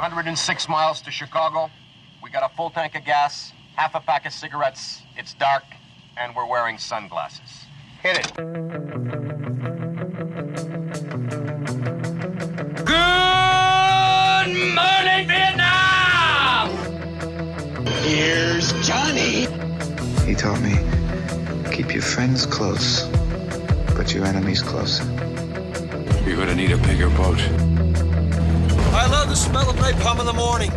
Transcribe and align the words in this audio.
106 0.00 0.66
miles 0.66 1.02
to 1.02 1.10
Chicago. 1.10 1.70
We 2.22 2.30
got 2.30 2.42
a 2.42 2.48
full 2.56 2.70
tank 2.70 2.94
of 2.94 3.04
gas, 3.04 3.52
half 3.76 3.94
a 3.94 4.00
pack 4.00 4.24
of 4.24 4.32
cigarettes. 4.32 5.02
It's 5.14 5.34
dark, 5.34 5.62
and 6.16 6.34
we're 6.34 6.46
wearing 6.46 6.78
sunglasses. 6.78 7.66
Hit 8.02 8.16
it. 8.16 8.34
Good 8.34 8.46
morning, 14.74 15.28
Vietnam! 15.28 16.70
Here's 18.00 18.72
Johnny. 18.82 19.48
He 20.24 20.34
taught 20.34 20.62
me 20.62 20.78
keep 21.70 21.92
your 21.92 22.00
friends 22.00 22.46
close, 22.46 23.02
but 23.94 24.14
your 24.14 24.24
enemies 24.24 24.62
closer. 24.62 25.04
You're 26.26 26.38
gonna 26.38 26.54
need 26.54 26.70
a 26.70 26.78
bigger 26.78 27.10
boat. 27.10 27.69
I 29.30 29.32
love 29.32 29.38
the 29.38 29.48
smell 29.48 29.70
of 29.70 29.76
napalm 29.76 30.18
in 30.18 30.26
the 30.26 30.32
morning. 30.32 30.72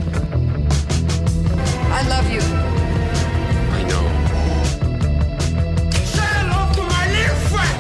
I 1.91 2.07
love 2.07 2.29
you. 2.29 2.39
I 3.71 3.81
know. 3.89 4.03
Say 6.05 6.29
hello 6.37 6.71
to 6.75 6.83
my 6.83 7.03
little 7.15 7.41
friend! 7.49 7.77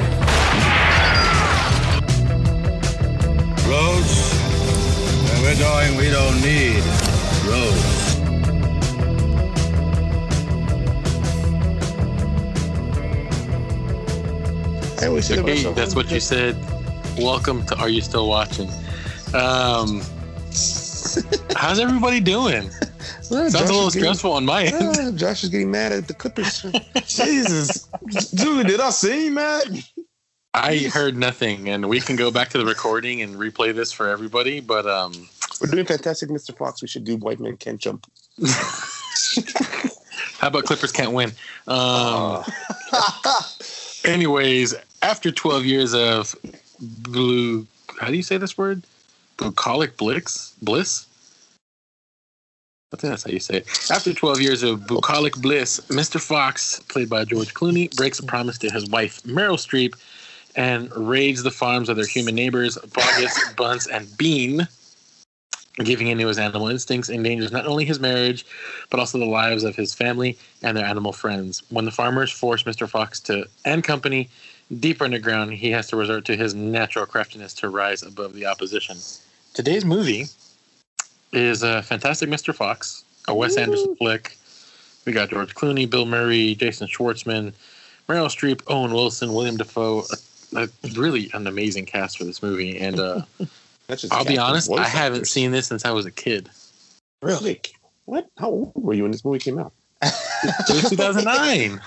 Roads? 3.69 4.15
Where 5.29 5.41
we're 5.43 5.59
going, 5.59 5.91
we 5.95 6.09
don't 6.09 6.41
need 6.41 6.83
roads. 7.45 7.93
I 15.03 15.05
always 15.05 15.25
say 15.27 15.35
to 15.35 15.41
Okay, 15.41 15.53
myself, 15.53 15.75
that's 15.75 15.93
what 15.93 16.09
you 16.09 16.19
said. 16.19 16.55
Welcome 17.19 17.63
to 17.67 17.75
Are 17.77 17.89
You 17.89 18.01
Still 18.01 18.27
Watching? 18.27 18.71
Um, 19.35 20.01
how's 21.55 21.79
everybody 21.79 22.19
doing? 22.19 22.69
Well, 23.29 23.49
Sounds 23.49 23.53
Josh 23.53 23.61
a 23.61 23.65
little 23.73 23.87
is 23.87 23.93
getting- 23.95 24.07
stressful 24.09 24.31
on 24.31 24.45
my 24.45 24.63
end. 24.65 24.75
Ah, 24.97 25.11
Josh 25.15 25.43
is 25.43 25.49
getting 25.49 25.71
mad 25.71 25.91
at 25.91 26.07
the 26.07 26.13
Clippers. 26.13 26.61
Jesus, 27.05 27.89
Julie, 28.33 28.63
did 28.63 28.79
I 28.79 28.91
see 28.91 29.25
you, 29.25 29.31
man? 29.31 29.61
I 30.53 30.77
heard 30.93 31.17
nothing, 31.17 31.67
and 31.69 31.89
we 31.89 31.99
can 31.99 32.15
go 32.15 32.31
back 32.31 32.49
to 32.49 32.57
the 32.57 32.65
recording 32.65 33.21
and 33.21 33.35
replay 33.35 33.73
this 33.75 33.91
for 33.91 34.07
everybody. 34.07 34.59
But 34.61 34.85
um, 34.87 35.27
We're 35.59 35.69
doing 35.71 35.85
fantastic, 35.85 36.29
Mr. 36.29 36.55
Fox. 36.57 36.81
We 36.81 36.87
should 36.87 37.03
do 37.03 37.17
White 37.17 37.39
Men 37.41 37.57
Can't 37.57 37.79
Jump. 37.79 38.05
how 40.37 40.47
about 40.47 40.63
Clippers 40.65 40.91
can't 40.91 41.11
win? 41.11 41.29
Um, 41.67 42.43
Uh, 42.93 43.41
anyways, 44.05 44.75
after 45.01 45.31
12 45.31 45.65
years 45.65 45.93
of 45.93 46.35
blue, 46.79 47.65
how 47.99 48.07
do 48.07 48.15
you 48.15 48.23
say 48.23 48.37
this 48.37 48.57
word? 48.57 48.83
Bucolic 49.43 49.97
bliss? 49.97 50.53
Bliss? 50.61 51.05
I 52.93 52.95
think 52.95 53.11
that's 53.11 53.23
how 53.23 53.31
you 53.31 53.39
say 53.39 53.57
it. 53.57 53.91
After 53.91 54.13
12 54.13 54.39
years 54.39 54.63
of 54.63 54.87
bucolic 54.87 55.35
bliss, 55.35 55.81
Mr. 55.89 56.21
Fox, 56.21 56.79
played 56.87 57.09
by 57.09 57.25
George 57.25 57.53
Clooney, 57.53 57.93
breaks 57.95 58.19
a 58.19 58.23
promise 58.23 58.57
to 58.59 58.69
his 58.71 58.87
wife, 58.89 59.21
Meryl 59.23 59.57
Streep, 59.57 59.95
and 60.55 60.95
raids 60.95 61.43
the 61.43 61.51
farms 61.51 61.89
of 61.89 61.97
their 61.97 62.05
human 62.05 62.35
neighbors, 62.35 62.77
Boggis, 62.77 63.55
Bunce, 63.57 63.87
and 63.87 64.07
Bean. 64.17 64.67
Giving 65.83 66.07
in 66.07 66.19
to 66.19 66.27
his 66.27 66.37
animal 66.37 66.67
instincts 66.67 67.09
endangers 67.09 67.51
not 67.51 67.65
only 67.65 67.83
his 67.83 67.99
marriage, 67.99 68.45
but 68.91 68.99
also 68.99 69.17
the 69.17 69.25
lives 69.25 69.63
of 69.63 69.75
his 69.75 69.93
family 69.93 70.37
and 70.61 70.77
their 70.77 70.85
animal 70.85 71.11
friends. 71.11 71.63
When 71.69 71.85
the 71.85 71.91
farmers 71.91 72.31
force 72.31 72.63
Mr. 72.63 72.87
Fox 72.87 73.19
to 73.21 73.47
and 73.65 73.83
company 73.83 74.29
deep 74.79 75.01
underground, 75.01 75.53
he 75.53 75.71
has 75.71 75.87
to 75.87 75.95
resort 75.95 76.25
to 76.25 76.37
his 76.37 76.53
natural 76.53 77.07
craftiness 77.07 77.55
to 77.55 77.69
rise 77.69 78.03
above 78.03 78.35
the 78.35 78.45
opposition. 78.45 78.97
Today's 79.53 79.85
movie 79.85 80.25
is 81.31 81.63
uh, 81.63 81.83
Fantastic 81.83 82.27
Mr. 82.27 82.55
Fox, 82.55 83.03
a 83.27 83.35
Wes 83.35 83.55
Anderson 83.55 83.95
flick. 83.95 84.35
We 85.05 85.11
got 85.11 85.29
George 85.29 85.53
Clooney, 85.53 85.87
Bill 85.87 86.07
Murray, 86.07 86.55
Jason 86.55 86.87
Schwartzman, 86.87 87.53
Meryl 88.09 88.27
Streep, 88.27 88.63
Owen 88.65 88.93
Wilson, 88.93 89.31
William 89.31 89.57
Dafoe. 89.57 90.05
A, 90.55 90.63
a 90.63 90.69
really 90.95 91.29
an 91.33 91.45
amazing 91.45 91.85
cast 91.85 92.17
for 92.17 92.23
this 92.23 92.41
movie, 92.41 92.79
and 92.79 92.99
uh, 92.99 93.21
that's 93.87 94.01
just 94.01 94.13
I'll 94.13 94.25
be 94.25 94.39
honest, 94.39 94.71
I 94.71 94.85
haven't 94.85 95.19
actors. 95.19 95.31
seen 95.31 95.51
this 95.51 95.67
since 95.67 95.85
I 95.85 95.91
was 95.91 96.07
a 96.07 96.11
kid. 96.11 96.49
Really? 97.21 97.61
What? 98.05 98.27
How 98.39 98.49
old 98.49 98.71
were 98.75 98.93
you 98.95 99.03
when 99.03 99.11
this 99.11 99.23
movie 99.23 99.39
came 99.39 99.59
out? 99.59 99.71
It 100.01 100.83
was 100.83 100.89
2009. 100.89 101.79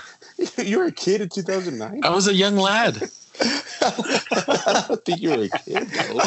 you 0.65 0.79
were 0.79 0.85
a 0.85 0.91
kid 0.91 1.21
in 1.21 1.29
2009? 1.29 2.01
I 2.03 2.09
was 2.09 2.27
a 2.27 2.33
young 2.33 2.55
lad. 2.55 2.95
I 3.87 4.85
don't 4.87 5.05
think 5.05 5.21
you 5.21 5.29
were 5.29 5.43
a 5.43 5.49
kid, 5.49 5.87
though. 5.89 6.19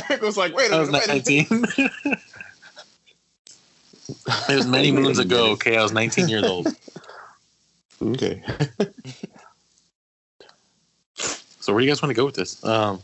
Rick 0.10 0.22
was 0.22 0.36
like, 0.36 0.54
wait 0.54 0.72
I 0.72 0.76
a 0.76 0.80
was 0.80 0.90
minute. 0.90 1.08
wait 1.08 1.50
a 1.50 1.54
minute. 1.54 1.68
19. 1.78 1.90
it 4.48 4.56
was 4.56 4.66
many 4.66 4.90
moons 4.92 5.18
ago. 5.18 5.50
Okay, 5.52 5.76
I 5.76 5.82
was 5.82 5.92
19 5.92 6.28
years 6.28 6.44
old. 6.44 6.68
Okay. 8.00 8.42
So 11.60 11.72
where 11.74 11.80
do 11.80 11.84
you 11.86 11.90
guys 11.90 12.00
want 12.00 12.10
to 12.10 12.14
go 12.14 12.24
with 12.24 12.34
this? 12.36 12.64
Um, 12.64 13.00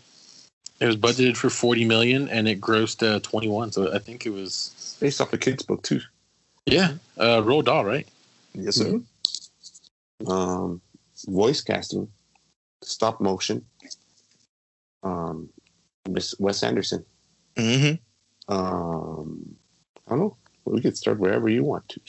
it 0.80 0.86
was 0.86 0.96
budgeted 0.96 1.36
for 1.36 1.50
40 1.50 1.84
million 1.84 2.28
and 2.28 2.48
it 2.48 2.60
grossed 2.60 3.06
uh, 3.06 3.20
21. 3.20 3.72
So 3.72 3.92
I 3.94 3.98
think 3.98 4.24
it 4.26 4.30
was 4.30 4.96
Based 5.00 5.20
off 5.20 5.32
a 5.32 5.38
kid's 5.38 5.62
book, 5.64 5.82
too. 5.82 6.00
yeah, 6.66 6.94
uh, 7.18 7.42
Roald 7.42 7.64
Dahl, 7.66 7.84
right? 7.84 8.06
Yes, 8.54 8.76
sir. 8.76 9.00
Um, 10.26 10.80
voice 11.26 11.60
casting, 11.60 12.08
stop 12.86 13.20
motion. 13.20 13.64
Um, 15.02 15.50
Miss 16.08 16.38
Wes 16.38 16.62
Anderson. 16.62 17.04
Mm-hmm. 17.56 18.54
Um, 18.54 19.56
I 20.06 20.10
don't 20.10 20.20
know. 20.20 20.36
We 20.64 20.80
could 20.80 20.96
start 20.96 21.18
wherever 21.18 21.48
you 21.48 21.64
want 21.64 21.88
to. 21.90 22.00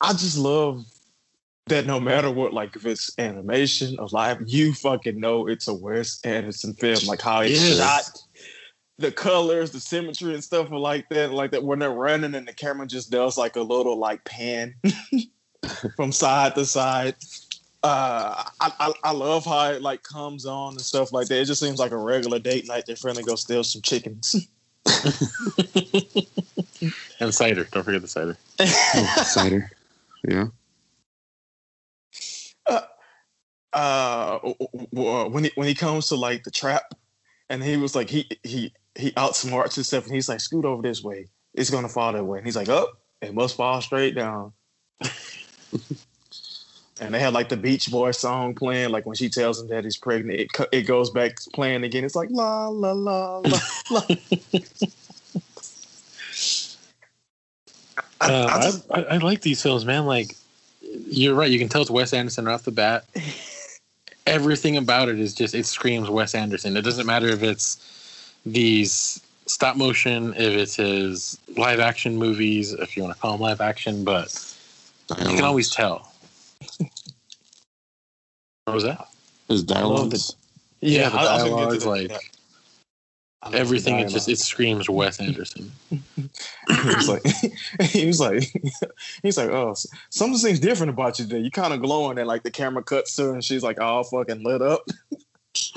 I 0.00 0.12
just 0.12 0.38
love 0.38 0.84
that 1.66 1.86
no 1.86 1.98
matter 1.98 2.30
what, 2.30 2.52
like 2.52 2.76
if 2.76 2.86
it's 2.86 3.10
animation 3.18 3.98
or 3.98 4.08
live, 4.12 4.42
you 4.46 4.72
fucking 4.72 5.18
know 5.18 5.48
it's 5.48 5.68
a 5.68 5.74
Wes 5.74 6.20
Anderson 6.24 6.74
film. 6.74 7.00
Like 7.06 7.20
how 7.20 7.40
it's 7.40 7.60
Yes. 7.60 7.78
shot, 7.78 8.22
the 8.98 9.10
colors, 9.10 9.70
the 9.70 9.80
symmetry, 9.80 10.34
and 10.34 10.44
stuff 10.44 10.70
like 10.70 11.08
that. 11.10 11.32
Like 11.32 11.50
that 11.50 11.64
when 11.64 11.78
they're 11.78 11.90
running 11.90 12.34
and 12.34 12.46
the 12.46 12.52
camera 12.52 12.86
just 12.86 13.10
does 13.10 13.36
like 13.36 13.56
a 13.56 13.62
little 13.62 13.98
like 13.98 14.24
pan 14.24 14.74
from 15.96 16.12
side 16.12 16.54
to 16.54 16.64
side. 16.64 17.16
Uh, 17.86 18.42
I, 18.60 18.72
I 18.80 18.92
I 19.04 19.12
love 19.12 19.44
how 19.44 19.70
it 19.70 19.80
like 19.80 20.02
comes 20.02 20.44
on 20.44 20.72
and 20.72 20.80
stuff 20.80 21.12
like 21.12 21.28
that. 21.28 21.40
It 21.40 21.44
just 21.44 21.60
seems 21.60 21.78
like 21.78 21.92
a 21.92 21.96
regular 21.96 22.40
date 22.40 22.66
night. 22.66 22.82
They're 22.84 22.96
friendly 22.96 23.22
go 23.22 23.36
steal 23.36 23.62
some 23.62 23.82
chickens. 23.82 24.48
And 27.18 27.34
cider. 27.34 27.64
Don't 27.72 27.82
forget 27.82 28.02
the 28.02 28.08
cider. 28.08 28.36
Cider. 29.24 29.70
Yeah. 30.28 30.48
uh 33.72 34.38
w- 34.38 34.88
w- 34.92 35.30
when 35.30 35.44
he 35.44 35.52
when 35.54 35.68
he 35.68 35.74
comes 35.74 36.08
to 36.08 36.16
like 36.16 36.44
the 36.44 36.50
trap 36.50 36.94
and 37.48 37.62
he 37.62 37.76
was 37.76 37.94
like 37.94 38.10
he 38.10 38.28
he 38.42 38.72
he 38.96 39.12
outsmarts 39.12 39.74
himself 39.74 40.06
and 40.06 40.14
he's 40.14 40.28
like 40.28 40.40
scoot 40.40 40.64
over 40.64 40.82
this 40.82 41.02
way 41.02 41.28
it's 41.54 41.70
gonna 41.70 41.88
fall 41.88 42.12
that 42.12 42.24
way 42.24 42.38
and 42.38 42.46
he's 42.46 42.56
like 42.56 42.68
up 42.68 43.00
it 43.22 43.34
must 43.34 43.56
fall 43.56 43.80
straight 43.80 44.14
down 44.14 44.52
and 47.00 47.14
they 47.14 47.20
had 47.20 47.32
like 47.34 47.48
the 47.48 47.56
beach 47.56 47.90
boy 47.90 48.10
song 48.10 48.54
playing 48.54 48.90
like 48.90 49.06
when 49.06 49.16
she 49.16 49.28
tells 49.28 49.60
him 49.60 49.68
that 49.68 49.84
he's 49.84 49.96
pregnant 49.96 50.40
it, 50.40 50.48
it 50.72 50.82
goes 50.82 51.10
back 51.10 51.36
playing 51.52 51.84
again 51.84 52.04
it's 52.04 52.16
like 52.16 52.28
la 52.30 52.68
la 52.68 52.92
la 52.92 53.38
la 53.38 53.58
la 53.90 54.02
I- 58.20 58.30
Uh, 58.30 58.46
I 58.48 58.58
I, 58.58 58.62
just- 58.62 58.86
I, 58.90 59.02
I 59.02 59.16
like 59.18 59.42
these 59.42 59.62
films, 59.62 59.84
man. 59.84 60.06
Like, 60.06 60.36
you're 61.08 61.34
right. 61.34 61.50
You 61.50 61.58
can 61.58 61.68
tell 61.68 61.82
it's 61.82 61.90
Wes 61.90 62.12
Anderson 62.12 62.46
right 62.46 62.54
off 62.54 62.62
the 62.64 62.70
bat. 62.72 63.04
Everything 64.26 64.76
about 64.76 65.08
it 65.08 65.20
is 65.20 65.34
just 65.34 65.54
it 65.54 65.66
screams 65.66 66.10
Wes 66.10 66.34
Anderson. 66.34 66.76
It 66.76 66.82
doesn't 66.82 67.06
matter 67.06 67.28
if 67.28 67.42
it's 67.42 67.78
these 68.44 69.20
stop 69.46 69.76
motion, 69.76 70.34
if 70.34 70.54
it's 70.54 70.76
his 70.76 71.38
live 71.56 71.78
action 71.80 72.16
movies, 72.16 72.72
if 72.72 72.96
you 72.96 73.04
want 73.04 73.14
to 73.14 73.20
call 73.20 73.32
them 73.32 73.40
live 73.42 73.60
action, 73.60 74.04
but 74.04 74.34
you 75.10 75.36
can 75.36 75.44
always 75.44 75.70
tell. 75.70 76.12
What 78.66 78.74
was 78.74 78.84
that? 78.84 79.08
His 79.48 79.60
I 79.70 79.80
love 79.82 80.10
dialogues. 80.10 80.34
yeah, 80.80 81.08
the 81.08 81.16
I- 81.16 81.24
I 81.24 81.34
was 81.34 81.42
gonna 81.44 81.50
get 81.50 81.56
dialogues, 81.56 81.82
to 81.84 81.88
like 81.88 82.10
Yeah. 82.10 82.18
I 83.42 83.46
love 83.46 83.54
everything. 83.54 84.00
It 84.00 84.08
just 84.08 84.28
it 84.28 84.40
screams 84.40 84.90
Wes 84.90 85.20
Anderson. 85.20 85.70
he 85.88 86.94
was 86.96 87.08
like, 87.08 87.24
he 87.80 88.06
was 88.06 88.18
like, 88.18 88.52
he's 89.22 89.38
like, 89.38 89.50
oh, 89.50 89.76
something 90.10 90.36
seems 90.36 90.58
different 90.58 90.90
about 90.90 91.20
you 91.20 91.26
today. 91.26 91.38
You 91.38 91.52
kind 91.52 91.72
of 91.72 91.80
glowing, 91.80 92.18
and 92.18 92.26
like 92.26 92.42
the 92.42 92.50
camera 92.50 92.82
cuts 92.82 93.14
to 93.16 93.26
her, 93.26 93.34
and 93.34 93.44
she's 93.44 93.62
like 93.62 93.80
all 93.80 94.02
fucking 94.02 94.42
lit 94.42 94.62
up. 94.62 94.84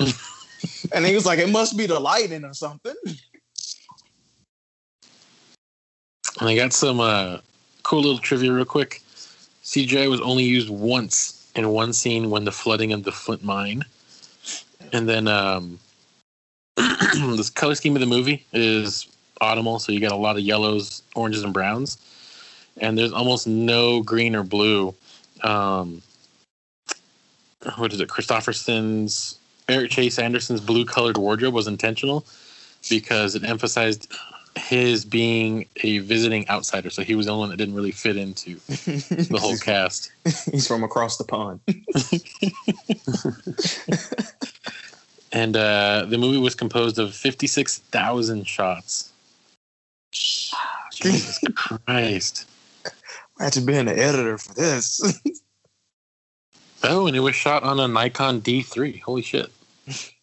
and 0.92 1.06
he 1.06 1.14
was 1.14 1.26
like, 1.26 1.38
it 1.38 1.48
must 1.48 1.78
be 1.78 1.86
the 1.86 2.00
lighting 2.00 2.44
or 2.44 2.54
something. 2.54 2.94
And 6.40 6.48
I 6.48 6.56
got 6.56 6.72
some 6.72 6.98
uh, 6.98 7.38
cool 7.84 8.00
little 8.00 8.18
trivia 8.18 8.52
real 8.52 8.64
quick. 8.64 9.00
CGI 9.62 10.10
was 10.10 10.20
only 10.22 10.42
used 10.42 10.70
once 10.70 11.39
in 11.54 11.68
one 11.70 11.92
scene 11.92 12.30
when 12.30 12.44
the 12.44 12.52
flooding 12.52 12.92
of 12.92 13.04
the 13.04 13.12
Flint 13.12 13.42
mine. 13.44 13.84
And 14.92 15.08
then 15.08 15.28
um, 15.28 15.78
this 16.76 17.50
color 17.50 17.74
scheme 17.74 17.96
of 17.96 18.00
the 18.00 18.06
movie 18.06 18.44
is 18.52 19.06
autumnal, 19.40 19.78
so 19.78 19.92
you 19.92 20.00
get 20.00 20.12
a 20.12 20.16
lot 20.16 20.36
of 20.36 20.42
yellows, 20.42 21.02
oranges, 21.14 21.42
and 21.42 21.52
browns, 21.52 21.98
and 22.78 22.96
there's 22.96 23.12
almost 23.12 23.46
no 23.46 24.02
green 24.02 24.34
or 24.34 24.42
blue. 24.42 24.94
Um, 25.42 26.02
what 27.76 27.92
is 27.92 28.00
it? 28.00 28.08
Kristofferson's 28.08 29.38
Eric 29.68 29.90
Chase 29.90 30.18
Anderson's 30.18 30.60
blue 30.60 30.84
colored 30.84 31.16
wardrobe 31.16 31.54
was 31.54 31.68
intentional 31.68 32.26
because 32.88 33.34
it 33.34 33.44
emphasized 33.44 34.12
his 34.56 35.04
being 35.04 35.66
a 35.82 35.98
visiting 35.98 36.48
outsider. 36.48 36.90
So 36.90 37.02
he 37.02 37.14
was 37.14 37.26
the 37.26 37.32
only 37.32 37.40
one 37.40 37.50
that 37.50 37.56
didn't 37.56 37.74
really 37.74 37.92
fit 37.92 38.16
into 38.16 38.54
the 38.66 39.38
whole 39.40 39.56
cast. 39.56 40.12
He's 40.50 40.66
from 40.66 40.82
across 40.82 41.16
the 41.16 41.24
pond. 41.24 41.60
and 45.32 45.56
uh, 45.56 46.06
the 46.08 46.18
movie 46.18 46.38
was 46.38 46.54
composed 46.54 46.98
of 46.98 47.14
56,000 47.14 48.46
shots. 48.46 49.12
Jesus 50.92 51.40
Christ. 51.54 52.48
Imagine 53.38 53.66
being 53.66 53.78
an 53.80 53.88
editor 53.88 54.38
for 54.38 54.54
this. 54.54 55.00
oh, 56.82 57.06
and 57.06 57.16
it 57.16 57.20
was 57.20 57.34
shot 57.34 57.62
on 57.62 57.80
a 57.80 57.88
Nikon 57.88 58.42
D3. 58.42 59.00
Holy 59.00 59.22
shit. 59.22 59.50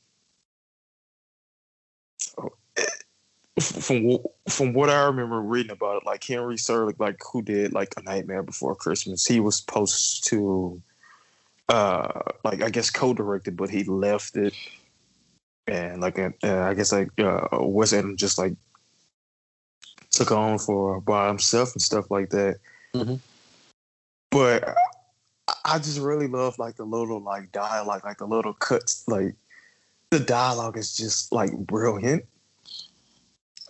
from 3.60 4.20
from 4.48 4.74
what 4.74 4.90
I 4.90 5.06
remember 5.06 5.42
reading 5.42 5.72
about 5.72 5.98
it, 5.98 6.06
like 6.06 6.24
Henry 6.24 6.56
Selick, 6.56 7.00
like 7.00 7.20
who 7.32 7.42
did 7.42 7.74
like 7.74 7.94
A 7.98 8.04
Nightmare 8.04 8.44
Before 8.44 8.76
Christmas, 8.76 9.26
he 9.26 9.40
was 9.40 9.58
supposed 9.58 10.28
to, 10.28 10.82
uh, 11.70 12.22
like 12.44 12.62
I 12.62 12.70
guess 12.70 12.92
co-directed, 12.92 13.58
but 13.58 13.70
he 13.70 13.84
left 13.84 14.38
it, 14.38 14.54
and 15.66 16.02
like 16.02 16.20
uh, 16.20 16.32
I 16.44 16.76
guess 16.76 16.92
like 16.92 17.10
uh, 17.20 17.48
Wes 17.54 17.94
Anderson 17.94 18.18
just 18.18 18.38
like 18.38 18.54
took 20.12 20.32
on 20.32 20.60
for 20.60 21.02
by 21.02 21.28
himself 21.28 21.74
and 21.74 21.82
stuff 21.82 22.12
like 22.12 22.30
that. 22.30 22.58
Mm-hmm. 22.94 23.16
But 24.30 24.76
I 25.66 25.80
just 25.80 26.00
really 26.00 26.28
love 26.28 26.60
like 26.60 26.76
the 26.76 26.86
little 26.86 27.22
like 27.22 27.52
dialogue, 27.52 28.04
like 28.06 28.20
the 28.20 28.28
little 28.28 28.54
cuts, 28.54 29.04
like 29.08 29.34
the 30.12 30.20
dialogue 30.20 30.78
is 30.78 30.96
just 30.96 31.32
like 31.32 31.52
brilliant 31.58 32.24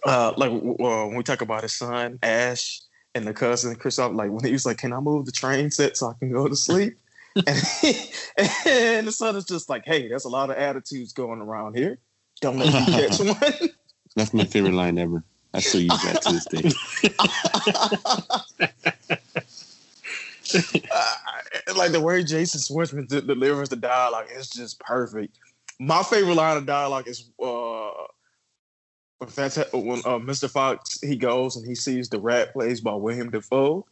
uh, 0.05 0.33
like 0.37 0.51
uh, 0.51 1.07
when 1.07 1.15
we 1.15 1.23
talk 1.23 1.41
about 1.41 1.63
his 1.63 1.73
son 1.73 2.19
Ash 2.23 2.81
and 3.15 3.25
the 3.25 3.33
cousin 3.33 3.75
Christoph, 3.75 4.13
like 4.13 4.31
when 4.31 4.45
he 4.45 4.51
was 4.51 4.65
like, 4.65 4.77
"Can 4.77 4.93
I 4.93 4.99
move 4.99 5.25
the 5.25 5.31
train 5.31 5.71
set 5.71 5.97
so 5.97 6.07
I 6.07 6.13
can 6.19 6.31
go 6.31 6.47
to 6.47 6.55
sleep?" 6.55 6.97
and, 7.47 7.57
he, 7.81 8.11
and 8.65 9.07
the 9.07 9.11
son 9.11 9.35
is 9.35 9.45
just 9.45 9.69
like, 9.69 9.85
"Hey, 9.85 10.07
there's 10.07 10.25
a 10.25 10.29
lot 10.29 10.49
of 10.49 10.57
attitudes 10.57 11.13
going 11.13 11.41
around 11.41 11.75
here. 11.77 11.99
Don't 12.41 12.57
let 12.57 12.73
me 12.73 12.85
catch 12.85 13.19
one." 13.19 13.69
That's 14.15 14.33
my 14.33 14.45
favorite 14.45 14.73
line 14.73 14.97
ever. 14.97 15.23
I 15.53 15.59
still 15.59 15.81
use 15.81 16.01
that 16.03 16.21
to 16.23 16.33
this 16.33 16.45
day. 16.45 16.71
uh, 20.91 21.75
like 21.75 21.91
the 21.91 22.01
way 22.01 22.23
Jason 22.23 22.61
Schwartzman 22.61 23.07
delivers 23.07 23.69
the 23.69 23.75
dialogue 23.75 24.27
is 24.31 24.49
just 24.49 24.79
perfect. 24.79 25.37
My 25.79 26.03
favorite 26.03 26.35
line 26.35 26.57
of 26.57 26.65
dialogue 26.65 27.07
is 27.07 27.29
uh, 27.43 27.89
when, 29.19 29.29
when 29.29 29.99
uh, 29.99 30.19
Mr. 30.19 30.49
Fox 30.49 30.99
he 31.01 31.15
goes 31.15 31.55
and 31.55 31.65
he 31.65 31.75
sees 31.75 32.09
the 32.09 32.19
rat 32.19 32.53
plays 32.53 32.81
by 32.81 32.93
William 32.93 33.29
Dafoe, 33.29 33.85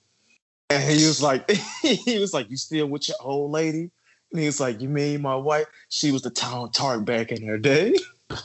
and 0.69 0.83
he 0.83 1.05
was 1.05 1.21
like, 1.21 1.49
he 1.81 2.19
was 2.19 2.33
like, 2.33 2.49
"You 2.49 2.57
still 2.57 2.87
with 2.87 3.07
your 3.07 3.17
old 3.19 3.51
lady?" 3.51 3.91
And 4.31 4.39
he 4.39 4.45
was 4.45 4.59
like, 4.59 4.81
"You 4.81 4.89
mean 4.89 5.21
my 5.21 5.35
wife? 5.35 5.65
She 5.89 6.11
was 6.11 6.21
the 6.21 6.29
town 6.29 6.71
tart 6.71 7.05
back 7.05 7.31
in 7.31 7.43
her 7.43 7.57
day." 7.57 7.95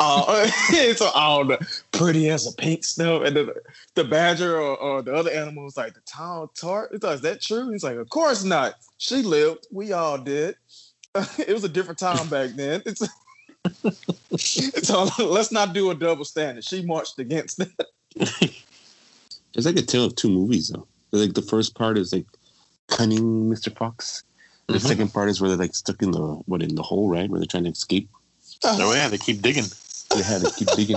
uh, 0.00 0.46
so 0.94 1.06
all 1.14 1.44
the 1.44 1.58
pretty 1.92 2.30
as 2.30 2.46
a 2.46 2.52
pink 2.54 2.84
stuff, 2.84 3.22
and 3.24 3.36
the, 3.36 3.54
the 3.94 4.04
badger 4.04 4.56
or, 4.56 4.76
or, 4.76 5.02
the 5.02 5.12
other 5.12 5.30
animal 5.30 5.64
was 5.64 5.76
like 5.76 5.94
the 5.94 6.00
town 6.00 6.48
tart. 6.54 6.90
He's 6.92 7.02
like, 7.02 7.16
"Is 7.16 7.20
that 7.22 7.40
true?" 7.40 7.70
He's 7.70 7.84
like, 7.84 7.96
"Of 7.96 8.08
course 8.08 8.44
not. 8.44 8.74
She 8.98 9.22
lived. 9.22 9.66
We 9.70 9.92
all 9.92 10.18
did. 10.18 10.56
it 11.38 11.52
was 11.52 11.64
a 11.64 11.68
different 11.68 11.98
time 11.98 12.28
back 12.28 12.50
then." 12.50 12.82
It's 12.86 13.06
so 14.36 15.08
let's 15.18 15.52
not 15.52 15.72
do 15.72 15.90
a 15.90 15.94
double 15.94 16.24
standard. 16.24 16.64
She 16.64 16.84
marched 16.84 17.18
against 17.18 17.58
that. 17.58 17.86
it's 18.16 19.66
like 19.66 19.76
a 19.76 19.82
tale 19.82 20.04
of 20.04 20.16
two 20.16 20.28
movies, 20.28 20.68
though. 20.68 20.86
Like 21.12 21.34
the 21.34 21.42
first 21.42 21.74
part 21.74 21.98
is 21.98 22.12
like 22.12 22.26
cunning 22.88 23.50
Mr. 23.50 23.76
Fox. 23.76 24.24
The 24.66 24.74
mm-hmm. 24.74 24.86
second 24.86 25.12
part 25.12 25.28
is 25.28 25.40
where 25.40 25.48
they're 25.48 25.58
like 25.58 25.74
stuck 25.74 26.02
in 26.02 26.10
the 26.10 26.20
what 26.46 26.62
in 26.62 26.74
the 26.74 26.82
hole, 26.82 27.08
right? 27.08 27.30
Where 27.30 27.38
they're 27.38 27.46
trying 27.46 27.64
to 27.64 27.70
escape. 27.70 28.08
Oh 28.64 28.92
yeah, 28.94 29.08
they 29.08 29.18
keep 29.18 29.42
digging. 29.42 29.64
They 30.10 30.22
had 30.22 30.42
to 30.42 30.50
keep 30.52 30.68
digging. 30.68 30.96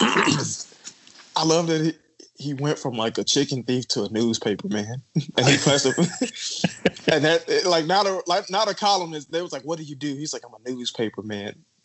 I 0.00 1.44
love 1.44 1.66
that 1.68 1.82
he, 1.82 1.94
he 2.42 2.54
went 2.54 2.78
from 2.78 2.94
like 2.94 3.16
a 3.18 3.24
chicken 3.24 3.62
thief 3.62 3.86
to 3.88 4.02
a 4.02 4.08
newspaper 4.10 4.68
man, 4.68 5.02
and 5.14 5.46
he 5.46 5.56
passed 5.58 5.86
up. 5.86 5.96
and 7.08 7.24
that 7.24 7.62
like 7.64 7.86
not 7.86 8.06
a 8.06 8.22
like 8.26 8.50
not 8.50 8.68
a 8.68 8.74
columnist. 8.74 9.30
They 9.30 9.40
was 9.40 9.52
like, 9.52 9.62
"What 9.62 9.78
do 9.78 9.84
you 9.84 9.94
do?" 9.94 10.08
He's 10.08 10.32
like, 10.32 10.42
"I'm 10.44 10.52
a 10.54 10.70
newspaper 10.70 11.22
man." 11.22 11.54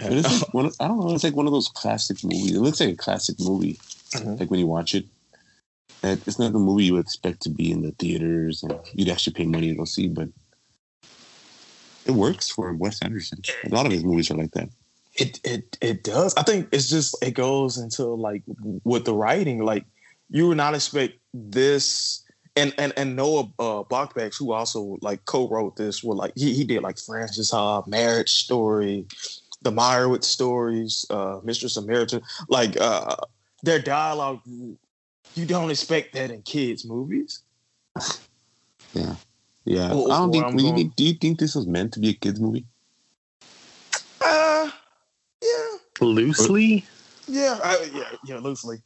like 0.00 0.54
one, 0.54 0.70
I 0.80 0.88
don't 0.88 1.00
know. 1.00 1.14
It's 1.14 1.24
like 1.24 1.36
one 1.36 1.46
of 1.46 1.52
those 1.52 1.68
classic 1.68 2.22
movies. 2.22 2.54
It 2.54 2.60
looks 2.60 2.80
like 2.80 2.90
a 2.90 2.96
classic 2.96 3.36
movie. 3.40 3.78
Mm-hmm. 4.10 4.36
Like 4.36 4.50
when 4.50 4.60
you 4.60 4.66
watch 4.66 4.94
it, 4.94 5.06
it's 6.02 6.38
not 6.38 6.52
the 6.52 6.58
movie 6.58 6.84
you 6.84 6.94
would 6.94 7.06
expect 7.06 7.40
to 7.42 7.48
be 7.48 7.70
in 7.70 7.82
the 7.82 7.92
theaters 7.92 8.62
and 8.62 8.78
you'd 8.92 9.08
actually 9.08 9.32
pay 9.32 9.46
money 9.46 9.68
to 9.68 9.74
go 9.76 9.84
see. 9.84 10.08
But 10.08 10.28
it 12.04 12.12
works 12.12 12.50
for 12.50 12.72
Wes 12.74 13.00
Anderson. 13.00 13.40
A 13.64 13.74
lot 13.74 13.86
of 13.86 13.92
his 13.92 14.04
movies 14.04 14.30
are 14.30 14.36
like 14.36 14.50
that. 14.52 14.68
It 15.14 15.40
it 15.44 15.78
it 15.80 16.04
does. 16.04 16.34
I 16.36 16.42
think 16.42 16.68
it's 16.72 16.88
just 16.88 17.16
it 17.22 17.32
goes 17.32 17.78
into 17.78 18.04
like 18.04 18.42
with 18.84 19.04
the 19.04 19.14
writing. 19.14 19.64
Like 19.64 19.84
you 20.30 20.48
would 20.48 20.56
not 20.56 20.74
expect 20.74 21.18
this. 21.32 22.22
And 22.54 22.74
and 22.76 22.92
and 22.98 23.16
Noah 23.16 23.44
uh, 23.58 23.82
Baumbach, 23.84 24.36
who 24.38 24.52
also 24.52 24.98
like 25.00 25.24
co-wrote 25.24 25.76
this, 25.76 26.04
well, 26.04 26.18
like 26.18 26.32
he 26.36 26.52
he 26.52 26.64
did 26.64 26.82
like 26.82 26.98
Frances 26.98 27.50
Ha, 27.50 27.82
Marriage 27.86 28.28
Story, 28.28 29.06
the 29.62 29.72
Meyerowitz 29.72 30.24
stories, 30.24 31.06
uh, 31.08 31.40
Mistress 31.42 31.78
America. 31.78 32.20
Like 32.48 32.78
uh, 32.78 33.16
their 33.62 33.78
dialogue, 33.78 34.40
you 34.44 35.46
don't 35.46 35.70
expect 35.70 36.12
that 36.12 36.30
in 36.30 36.42
kids' 36.42 36.84
movies. 36.84 37.40
Yeah, 38.92 39.14
yeah. 39.64 39.86
I 39.86 39.94
don't 39.94 40.30
think. 40.30 40.54
Do 40.54 40.62
you 40.62 40.74
think, 40.74 40.96
do 40.96 41.04
you 41.04 41.14
think 41.14 41.38
this 41.38 41.54
was 41.54 41.66
meant 41.66 41.94
to 41.94 42.00
be 42.00 42.10
a 42.10 42.12
kids' 42.12 42.38
movie? 42.38 42.66
Uh, 44.20 44.70
yeah. 45.42 45.76
Loosely. 46.02 46.84
Yeah, 47.28 47.58
I, 47.62 47.90
yeah, 47.94 48.04
yeah, 48.24 48.38
loosely. 48.38 48.82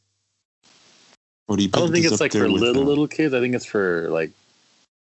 Or 1.47 1.57
do 1.57 1.63
you 1.63 1.69
I 1.73 1.79
don't 1.79 1.91
think 1.91 2.05
it's 2.05 2.21
like 2.21 2.33
for 2.33 2.49
little 2.49 2.83
little 2.83 3.07
kids. 3.07 3.33
I 3.33 3.39
think 3.39 3.55
it's 3.55 3.65
for 3.65 4.09
like 4.09 4.31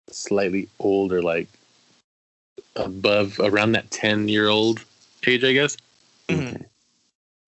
slightly 0.10 0.70
older, 0.80 1.22
like 1.22 1.48
above 2.76 3.40
around 3.40 3.74
that 3.74 3.90
ten 3.92 4.28
year 4.28 4.48
old 4.48 4.84
age, 5.26 5.44
I 5.44 5.54
guess. 5.54 5.76
Mm-hmm. 6.30 6.64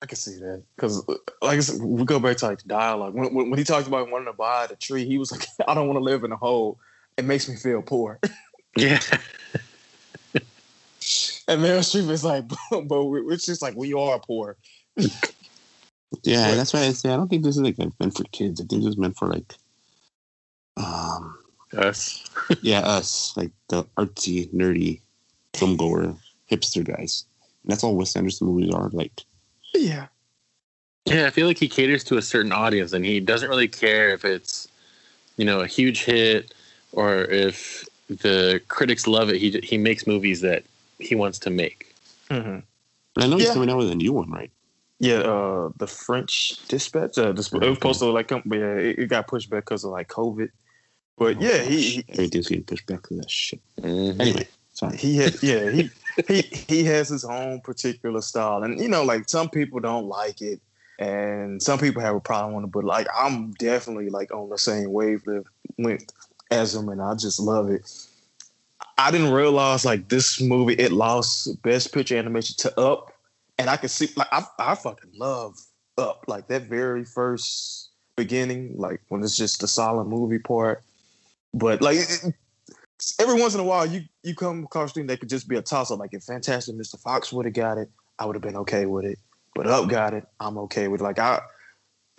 I 0.01 0.05
can 0.05 0.17
see 0.17 0.35
that 0.35 0.63
because, 0.75 1.07
like 1.41 1.57
I 1.57 1.59
said, 1.59 1.81
we 1.81 2.03
go 2.05 2.19
back 2.19 2.37
to 2.37 2.47
like 2.47 2.63
dialogue. 2.65 3.15
When, 3.15 3.33
when, 3.33 3.49
when 3.49 3.57
he 3.57 3.63
talked 3.63 3.87
about 3.87 4.11
wanting 4.11 4.27
to 4.27 4.33
buy 4.33 4.67
the 4.67 4.75
tree, 4.75 5.05
he 5.05 5.17
was 5.17 5.31
like, 5.31 5.47
"I 5.67 5.73
don't 5.73 5.87
want 5.87 5.97
to 5.97 6.03
live 6.03 6.23
in 6.23 6.31
a 6.31 6.37
hole. 6.37 6.79
It 7.17 7.25
makes 7.25 7.49
me 7.49 7.55
feel 7.55 7.81
poor." 7.81 8.19
Yeah. 8.75 8.99
and 11.47 11.61
Meryl 11.61 11.79
Streep 11.79 12.09
is 12.09 12.23
like, 12.23 12.45
"But 12.71 13.05
it's 13.31 13.45
just 13.45 13.61
like 13.61 13.75
we 13.75 13.93
are 13.93 14.19
poor." 14.19 14.57
Yeah, 16.23 16.55
that's 16.55 16.73
why 16.73 16.81
I 16.81 16.91
say 16.93 17.11
I 17.11 17.17
don't 17.17 17.27
think 17.27 17.43
this 17.43 17.57
is 17.57 17.61
like 17.61 17.77
meant 17.77 18.15
for 18.15 18.23
kids. 18.31 18.61
I 18.61 18.65
think 18.65 18.83
this 18.83 18.91
is 18.91 18.97
meant 18.97 19.17
for 19.17 19.27
like 19.27 19.53
um 20.77 21.37
us. 21.73 22.23
yeah, 22.61 22.79
us. 22.79 23.35
Like 23.35 23.51
the 23.69 23.83
artsy, 23.97 24.51
nerdy, 24.53 25.01
film 25.55 25.75
goer, 25.75 26.15
hipster 26.49 26.83
guys. 26.83 27.25
And 27.63 27.71
that's 27.71 27.83
all 27.83 27.95
Wes 27.95 28.15
Anderson 28.15 28.47
movies 28.47 28.73
are 28.73 28.89
like. 28.89 29.23
Yeah. 29.73 30.07
Yeah, 31.05 31.25
I 31.25 31.29
feel 31.29 31.47
like 31.47 31.57
he 31.57 31.69
caters 31.69 32.03
to 32.05 32.17
a 32.17 32.21
certain 32.21 32.51
audience 32.51 32.93
and 32.93 33.05
he 33.05 33.19
doesn't 33.19 33.49
really 33.49 33.67
care 33.67 34.09
if 34.09 34.25
it's, 34.25 34.67
you 35.37 35.45
know, 35.45 35.61
a 35.61 35.67
huge 35.67 36.03
hit 36.03 36.53
or 36.91 37.23
if 37.25 37.85
the 38.09 38.61
critics 38.67 39.07
love 39.07 39.29
it. 39.29 39.37
He 39.37 39.59
he 39.61 39.77
makes 39.77 40.07
movies 40.07 40.41
that 40.41 40.63
he 40.99 41.15
wants 41.15 41.39
to 41.39 41.49
make. 41.49 41.95
Mm-hmm. 42.29 42.59
But 43.13 43.23
I 43.23 43.27
know 43.27 43.37
he's 43.37 43.47
yeah. 43.47 43.53
coming 43.53 43.69
out 43.69 43.77
with 43.77 43.91
a 43.91 43.95
new 43.95 44.13
one, 44.13 44.29
right? 44.29 44.51
Yeah, 44.99 45.17
uh, 45.17 45.69
the 45.77 45.87
French 45.87 46.57
Dispatch. 46.67 47.17
Uh, 47.17 47.31
this, 47.31 47.53
it 47.53 47.59
was 47.59 47.77
supposed 47.77 47.99
to 47.99 48.07
like 48.07 48.29
come, 48.29 48.41
but 48.45 48.57
yeah, 48.57 48.73
it, 48.73 48.99
it 48.99 49.07
got 49.07 49.27
pushed 49.27 49.49
back 49.49 49.65
because 49.65 49.83
of 49.83 49.91
like 49.91 50.07
COVID. 50.07 50.49
But 51.17 51.37
oh, 51.37 51.39
yeah, 51.39 51.63
he, 51.63 51.81
he 51.81 52.05
everything's 52.09 52.47
getting 52.47 52.63
pushed 52.63 52.85
back 52.87 53.03
because 53.03 53.17
that 53.17 53.29
shit. 53.29 53.59
Mm-hmm. 53.81 54.21
Anyway, 54.21 54.47
sorry. 54.73 54.97
He 54.97 55.17
had, 55.17 55.41
yeah, 55.43 55.69
he 55.69 55.89
he 56.27 56.41
he 56.41 56.83
has 56.85 57.09
his 57.09 57.25
own 57.25 57.61
particular 57.61 58.21
style, 58.21 58.63
and 58.63 58.79
you 58.79 58.87
know, 58.87 59.03
like 59.03 59.29
some 59.29 59.49
people 59.49 59.79
don't 59.79 60.07
like 60.07 60.41
it, 60.41 60.61
and 60.99 61.61
some 61.61 61.77
people 61.79 62.01
have 62.01 62.15
a 62.15 62.19
problem 62.19 62.55
with 62.55 62.65
it. 62.65 62.71
But 62.71 62.83
like, 62.83 63.07
I'm 63.15 63.51
definitely 63.53 64.09
like 64.09 64.33
on 64.33 64.49
the 64.49 64.57
same 64.57 64.91
wavelength 64.91 66.11
as 66.49 66.73
him, 66.73 66.89
and 66.89 67.01
I 67.01 67.13
just 67.15 67.39
love 67.39 67.69
it. 67.69 67.91
I 68.97 69.11
didn't 69.11 69.31
realize 69.31 69.85
like 69.85 70.09
this 70.09 70.41
movie 70.41 70.73
it 70.73 70.91
lost 70.91 71.61
best 71.61 71.93
picture 71.93 72.17
animation 72.17 72.55
to 72.59 72.79
Up, 72.79 73.13
and 73.57 73.69
I 73.69 73.77
could 73.77 73.91
see 73.91 74.09
like 74.15 74.27
I 74.31 74.43
I 74.59 74.75
fucking 74.75 75.11
love 75.15 75.57
Up 75.97 76.25
like 76.27 76.47
that 76.47 76.63
very 76.63 77.05
first 77.05 77.89
beginning 78.15 78.73
like 78.77 79.01
when 79.09 79.23
it's 79.23 79.37
just 79.37 79.61
the 79.61 79.67
solid 79.67 80.05
movie 80.05 80.39
part, 80.39 80.83
but 81.53 81.81
like. 81.81 81.97
It, 81.97 82.33
every 83.19 83.39
once 83.39 83.53
in 83.53 83.59
a 83.59 83.63
while, 83.63 83.85
you 83.85 84.03
you 84.23 84.35
come 84.35 84.63
across 84.63 84.93
things 84.93 85.07
that 85.07 85.19
could 85.19 85.29
just 85.29 85.47
be 85.47 85.55
a 85.55 85.61
toss 85.61 85.91
up. 85.91 85.99
Like 85.99 86.13
if 86.13 86.23
Fantastic 86.23 86.75
Mr. 86.75 86.99
Fox 86.99 87.31
would 87.31 87.45
have 87.45 87.53
got 87.53 87.77
it, 87.77 87.89
I 88.19 88.25
would 88.25 88.35
have 88.35 88.41
been 88.41 88.55
okay 88.57 88.85
with 88.85 89.05
it. 89.05 89.19
But 89.55 89.67
Up 89.67 89.89
got 89.89 90.13
it, 90.13 90.25
I'm 90.39 90.57
okay 90.59 90.87
with. 90.87 91.01
It. 91.01 91.03
Like 91.03 91.19
I, 91.19 91.41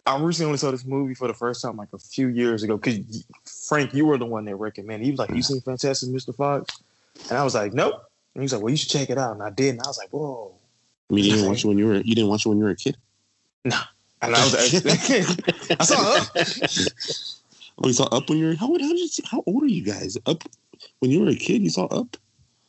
I 0.08 0.18
recently 0.18 0.46
only 0.46 0.58
saw 0.58 0.70
this 0.70 0.86
movie 0.86 1.12
for 1.12 1.28
the 1.28 1.34
first 1.34 1.60
time 1.60 1.76
like 1.76 1.92
a 1.92 1.98
few 1.98 2.28
years 2.28 2.62
ago. 2.62 2.78
Cause 2.78 3.26
Frank, 3.44 3.92
you 3.92 4.06
were 4.06 4.16
the 4.16 4.24
one 4.24 4.46
that 4.46 4.56
recommended. 4.56 5.04
He 5.04 5.10
was 5.10 5.20
like, 5.20 5.28
"You 5.28 5.42
seen 5.42 5.60
Fantastic 5.60 6.08
Mr. 6.08 6.34
Fox?" 6.34 6.80
And 7.28 7.36
I 7.36 7.44
was 7.44 7.54
like, 7.54 7.74
"Nope." 7.74 7.92
And 8.34 8.40
he 8.40 8.44
was 8.44 8.54
like, 8.54 8.62
"Well, 8.62 8.70
you 8.70 8.78
should 8.78 8.88
check 8.88 9.10
it 9.10 9.18
out." 9.18 9.32
And 9.32 9.42
I 9.42 9.50
did. 9.50 9.74
And 9.74 9.82
I 9.82 9.86
was 9.86 9.98
like, 9.98 10.08
"Whoa." 10.08 10.54
I 11.10 11.14
mean, 11.14 11.26
you 11.26 11.32
didn't 11.32 11.48
watch 11.48 11.62
it 11.62 11.68
when 11.68 11.76
you 11.76 11.88
were 11.88 11.96
you 11.96 12.14
didn't 12.14 12.30
watch 12.30 12.46
it 12.46 12.48
when 12.48 12.56
you 12.56 12.64
were 12.64 12.70
a 12.70 12.76
kid. 12.76 12.96
No. 13.66 13.78
And 14.22 14.34
I 14.34 14.44
was 14.44 14.54
I 15.78 15.84
saw 15.84 16.16
Up. 16.16 16.28
Oh, 17.80 17.86
you 17.86 17.92
saw 17.92 18.04
Up 18.04 18.30
when 18.30 18.38
you 18.38 18.46
were 18.46 18.54
how 18.54 18.68
old? 18.68 18.80
How, 18.80 18.88
did 18.88 18.98
you 18.98 19.08
see, 19.08 19.24
how 19.30 19.44
old 19.46 19.62
are 19.62 19.66
you 19.66 19.82
guys? 19.82 20.16
Up 20.24 20.42
when 21.00 21.10
you 21.10 21.20
were 21.20 21.28
a 21.28 21.36
kid, 21.36 21.62
you 21.62 21.68
saw 21.68 21.84
Up. 21.84 22.16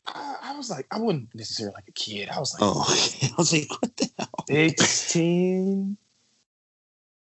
I, 0.07 0.35
I 0.43 0.57
was 0.57 0.69
like, 0.69 0.87
I 0.91 0.99
wasn't 0.99 1.33
necessarily 1.33 1.73
like 1.73 1.87
a 1.87 1.93
kid. 1.93 2.27
I 2.27 2.39
was 2.39 2.53
like, 2.53 2.63
Oh, 2.63 2.83
I 3.23 3.33
was 3.37 3.53
like, 3.53 3.71
what 3.81 3.95
the 3.95 4.09
hell? 4.17 4.45
16 4.49 5.97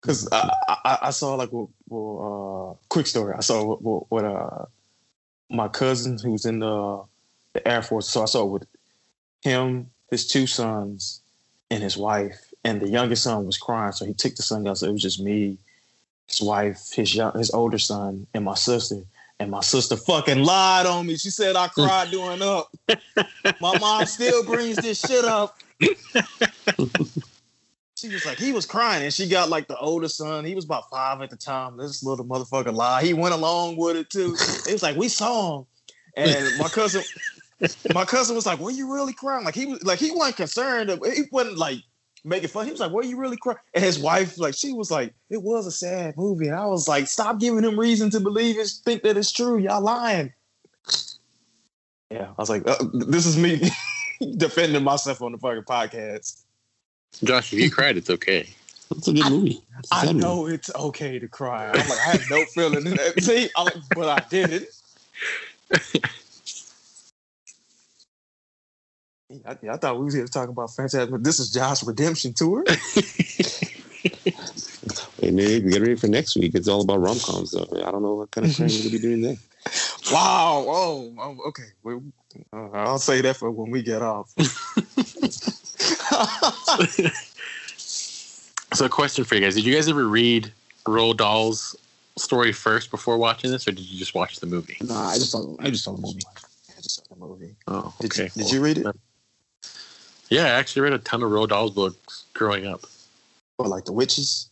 because 0.04 0.28
I, 0.30 0.50
I 0.68 0.98
I 1.02 1.10
saw 1.10 1.34
like 1.34 1.50
well, 1.50 1.70
well 1.88 2.76
uh 2.78 2.84
quick 2.88 3.06
story. 3.06 3.34
I 3.34 3.40
saw 3.40 3.64
what, 3.64 3.82
what, 3.82 4.10
what 4.10 4.24
uh 4.24 4.66
my 5.50 5.68
cousin 5.68 6.18
who's 6.22 6.44
in 6.44 6.58
the 6.58 7.02
the 7.54 7.66
air 7.66 7.82
force 7.82 8.08
so 8.08 8.22
i 8.22 8.24
saw 8.24 8.44
with 8.44 8.66
him 9.42 9.90
his 10.10 10.26
two 10.26 10.46
sons 10.46 11.20
and 11.70 11.82
his 11.82 11.96
wife. 11.96 12.38
And 12.64 12.80
the 12.80 12.88
youngest 12.88 13.22
son 13.24 13.46
was 13.46 13.56
crying 13.56 13.92
so 13.92 14.04
he 14.04 14.14
took 14.14 14.34
the 14.34 14.42
son 14.42 14.66
out 14.66 14.78
so 14.78 14.88
it 14.88 14.92
was 14.92 15.02
just 15.02 15.20
me 15.20 15.58
his 16.26 16.40
wife 16.40 16.90
his 16.92 17.14
young 17.14 17.36
his 17.38 17.50
older 17.50 17.78
son 17.78 18.26
and 18.34 18.44
my 18.44 18.54
sister. 18.54 19.02
And 19.40 19.50
my 19.50 19.62
sister 19.62 19.96
fucking 19.96 20.44
lied 20.44 20.86
on 20.86 21.06
me. 21.06 21.16
She 21.16 21.30
said 21.30 21.56
i 21.56 21.66
cried 21.66 22.12
doing 22.12 22.40
up. 22.40 22.72
My 23.60 23.76
mom 23.78 24.06
still 24.06 24.44
brings 24.44 24.78
this 24.78 25.04
shit 25.04 25.24
up 25.24 25.58
she 27.96 28.08
was 28.08 28.26
like, 28.26 28.38
he 28.38 28.52
was 28.52 28.66
crying, 28.66 29.04
and 29.04 29.12
she 29.12 29.28
got 29.28 29.48
like 29.48 29.68
the 29.68 29.78
older 29.78 30.08
son. 30.08 30.44
He 30.44 30.54
was 30.54 30.64
about 30.64 30.90
five 30.90 31.20
at 31.20 31.30
the 31.30 31.36
time. 31.36 31.76
This 31.76 32.02
little 32.02 32.24
motherfucker 32.24 32.74
lie. 32.74 33.04
He 33.04 33.14
went 33.14 33.34
along 33.34 33.76
with 33.76 33.96
it 33.96 34.10
too. 34.10 34.34
It 34.68 34.72
was 34.72 34.82
like 34.82 34.96
we 34.96 35.08
saw 35.08 35.58
him, 35.58 35.66
and 36.16 36.58
my 36.58 36.68
cousin, 36.68 37.02
my 37.94 38.04
cousin 38.04 38.34
was 38.34 38.46
like, 38.46 38.58
"Were 38.58 38.72
you 38.72 38.92
really 38.92 39.12
crying?" 39.12 39.44
Like 39.44 39.54
he 39.54 39.66
was 39.66 39.82
like 39.84 40.00
he 40.00 40.10
wasn't 40.10 40.36
concerned. 40.36 40.90
He 40.90 41.22
wasn't 41.30 41.56
like 41.56 41.78
making 42.24 42.48
fun. 42.48 42.64
He 42.64 42.72
was 42.72 42.80
like, 42.80 42.90
"Were 42.90 43.04
you 43.04 43.16
really 43.16 43.36
crying?" 43.36 43.58
And 43.74 43.84
his 43.84 43.98
wife, 43.98 44.38
like, 44.38 44.54
she 44.54 44.72
was 44.72 44.90
like, 44.90 45.14
"It 45.30 45.42
was 45.42 45.66
a 45.66 45.72
sad 45.72 46.16
movie." 46.16 46.48
And 46.48 46.56
I 46.56 46.66
was 46.66 46.88
like, 46.88 47.06
"Stop 47.06 47.38
giving 47.38 47.62
him 47.62 47.78
reason 47.78 48.10
to 48.10 48.20
believe 48.20 48.58
it. 48.58 48.68
Think 48.84 49.02
that 49.04 49.16
it's 49.16 49.30
true. 49.30 49.58
Y'all 49.58 49.80
lying." 49.80 50.32
Yeah, 52.10 52.30
I 52.30 52.34
was 52.38 52.50
like, 52.50 52.68
uh, 52.68 52.76
"This 52.92 53.24
is 53.24 53.38
me 53.38 53.70
defending 54.36 54.82
myself 54.82 55.22
on 55.22 55.30
the 55.30 55.38
fucking 55.38 55.62
podcast." 55.62 56.44
Josh, 57.22 57.52
if 57.52 57.58
you 57.60 57.70
cried, 57.70 57.96
it's 57.96 58.10
okay. 58.10 58.48
It's 58.90 59.08
a 59.08 59.12
good 59.12 59.30
movie. 59.30 59.62
It's 59.78 59.90
a 59.90 59.94
I 59.94 60.06
sad 60.06 60.16
know 60.16 60.46
it's 60.46 60.74
okay 60.74 61.18
to 61.18 61.28
cry. 61.28 61.66
I'm 61.66 61.88
like, 61.88 61.98
I 62.06 62.12
had 62.12 62.22
no 62.30 62.44
feeling 62.46 62.86
in 62.86 62.96
that. 62.96 63.22
See, 63.22 63.48
I'm 63.56 63.64
like, 63.66 63.76
but 63.94 64.08
I 64.08 64.28
did 64.28 64.52
it. 64.52 64.68
I, 69.46 69.56
I 69.70 69.76
thought 69.76 69.98
we 69.98 70.04
was 70.04 70.14
here 70.14 70.24
to 70.24 70.30
talk 70.30 70.48
about 70.48 70.74
Fantastic. 70.74 71.10
but 71.10 71.24
This 71.24 71.40
is 71.40 71.52
Josh's 71.52 71.86
redemption 71.86 72.34
tour. 72.34 72.64
Hey, 75.20 75.30
Nick, 75.30 75.66
get 75.70 75.80
ready 75.80 75.94
for 75.94 76.08
next 76.08 76.36
week. 76.36 76.54
It's 76.54 76.68
all 76.68 76.82
about 76.82 77.00
rom 77.00 77.18
coms, 77.18 77.52
though. 77.52 77.66
I 77.82 77.90
don't 77.90 78.02
know 78.02 78.14
what 78.14 78.30
kind 78.30 78.46
of 78.46 78.54
crime 78.54 78.68
you're 78.68 78.80
gonna 78.80 78.90
be 78.90 78.98
doing 78.98 79.22
there. 79.22 79.36
wow. 80.12 80.64
Oh, 80.68 81.14
oh, 81.18 81.38
okay. 81.48 81.62
We, 81.82 81.94
uh, 82.52 82.70
I'll 82.72 82.98
say 82.98 83.22
that 83.22 83.36
for 83.36 83.50
when 83.50 83.70
we 83.70 83.82
get 83.82 84.02
off. 84.02 84.34
So, 87.76 88.86
a 88.86 88.88
question 88.88 89.24
for 89.24 89.36
you 89.36 89.40
guys: 89.40 89.54
Did 89.54 89.64
you 89.64 89.72
guys 89.74 89.88
ever 89.88 90.08
read 90.08 90.52
Roald 90.84 91.18
Dahl's 91.18 91.76
story 92.16 92.52
first 92.52 92.90
before 92.90 93.16
watching 93.18 93.52
this, 93.52 93.68
or 93.68 93.72
did 93.72 93.84
you 93.84 93.96
just 93.98 94.14
watch 94.16 94.40
the 94.40 94.46
movie? 94.46 94.76
Nah, 94.80 95.10
I 95.10 95.14
just 95.14 95.30
saw. 95.30 95.54
I 95.60 95.70
just 95.70 95.84
saw 95.84 95.92
the 95.92 96.02
movie. 96.02 96.22
I 96.76 96.80
just 96.80 96.96
saw 96.96 97.14
the 97.14 97.20
movie. 97.20 97.54
Oh, 97.68 97.94
Did, 98.00 98.12
okay. 98.12 98.24
you, 98.34 98.42
did 98.42 98.52
you 98.52 98.60
read 98.60 98.78
it? 98.78 98.86
Yeah, 100.28 100.46
I 100.46 100.48
actually 100.48 100.82
read 100.82 100.92
a 100.92 100.98
ton 100.98 101.22
of 101.22 101.30
Roald 101.30 101.50
Dahl's 101.50 101.70
books 101.70 102.24
growing 102.34 102.66
up. 102.66 102.80
Or 103.58 103.68
like 103.68 103.84
the 103.84 103.92
witches? 103.92 104.48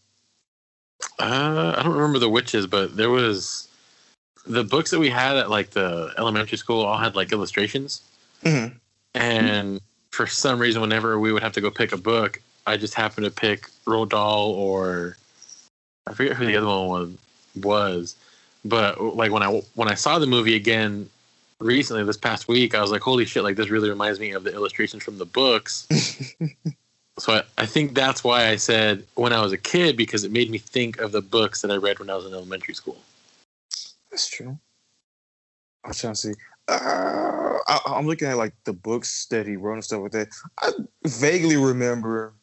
Uh, 1.18 1.74
I 1.76 1.82
don't 1.82 1.94
remember 1.94 2.20
the 2.20 2.28
witches, 2.28 2.68
but 2.68 2.96
there 2.96 3.10
was 3.10 3.66
the 4.46 4.62
books 4.62 4.90
that 4.92 5.00
we 5.00 5.10
had 5.10 5.36
at 5.36 5.50
like 5.50 5.70
the 5.70 6.14
elementary 6.16 6.58
school 6.58 6.84
all 6.84 6.96
had 6.98 7.16
like 7.16 7.32
illustrations, 7.32 8.02
Mhm. 8.44 8.74
and 9.14 9.80
for 10.12 10.26
some 10.26 10.58
reason, 10.58 10.80
whenever 10.80 11.18
we 11.18 11.32
would 11.32 11.42
have 11.42 11.52
to 11.52 11.60
go 11.60 11.70
pick 11.70 11.92
a 11.92 11.96
book, 11.96 12.40
I 12.66 12.76
just 12.76 12.94
happened 12.94 13.24
to 13.24 13.30
pick 13.30 13.68
Roald 13.86 14.10
Dahl 14.10 14.50
or 14.52 15.16
I 16.06 16.14
forget 16.14 16.36
who 16.36 16.46
the 16.46 16.56
other 16.56 16.66
one 16.66 16.88
was. 16.88 17.16
Was, 17.54 18.16
but 18.64 18.98
like 18.98 19.30
when 19.30 19.42
I 19.42 19.48
when 19.74 19.86
I 19.86 19.94
saw 19.94 20.18
the 20.18 20.26
movie 20.26 20.56
again 20.56 21.10
recently 21.60 22.02
this 22.02 22.16
past 22.16 22.48
week, 22.48 22.74
I 22.74 22.80
was 22.80 22.90
like, 22.90 23.02
holy 23.02 23.26
shit! 23.26 23.42
Like 23.42 23.56
this 23.56 23.68
really 23.68 23.90
reminds 23.90 24.18
me 24.18 24.30
of 24.30 24.42
the 24.42 24.54
illustrations 24.54 25.02
from 25.02 25.18
the 25.18 25.26
books. 25.26 25.86
So 27.18 27.34
I, 27.34 27.42
I 27.58 27.66
think 27.66 27.94
that's 27.94 28.24
why 28.24 28.48
I 28.48 28.56
said 28.56 29.04
when 29.14 29.32
I 29.32 29.42
was 29.42 29.52
a 29.52 29.58
kid 29.58 29.96
because 29.96 30.24
it 30.24 30.32
made 30.32 30.50
me 30.50 30.58
think 30.58 30.98
of 30.98 31.12
the 31.12 31.20
books 31.20 31.60
that 31.62 31.70
I 31.70 31.76
read 31.76 31.98
when 31.98 32.08
I 32.08 32.14
was 32.14 32.24
in 32.24 32.32
elementary 32.32 32.74
school. 32.74 32.96
That's 34.10 34.28
true. 34.28 34.58
I'm 35.84 35.92
trying 35.92 36.14
to 36.14 36.18
see. 36.18 36.32
Uh, 36.68 37.58
I, 37.66 37.80
I'm 37.86 38.06
looking 38.06 38.28
at 38.28 38.36
like 38.36 38.54
the 38.64 38.72
books 38.72 39.26
that 39.26 39.46
he 39.46 39.56
wrote 39.56 39.74
and 39.74 39.84
stuff 39.84 40.02
like 40.02 40.12
that. 40.12 40.28
I 40.60 40.70
vaguely 41.06 41.56
remember 41.56 42.34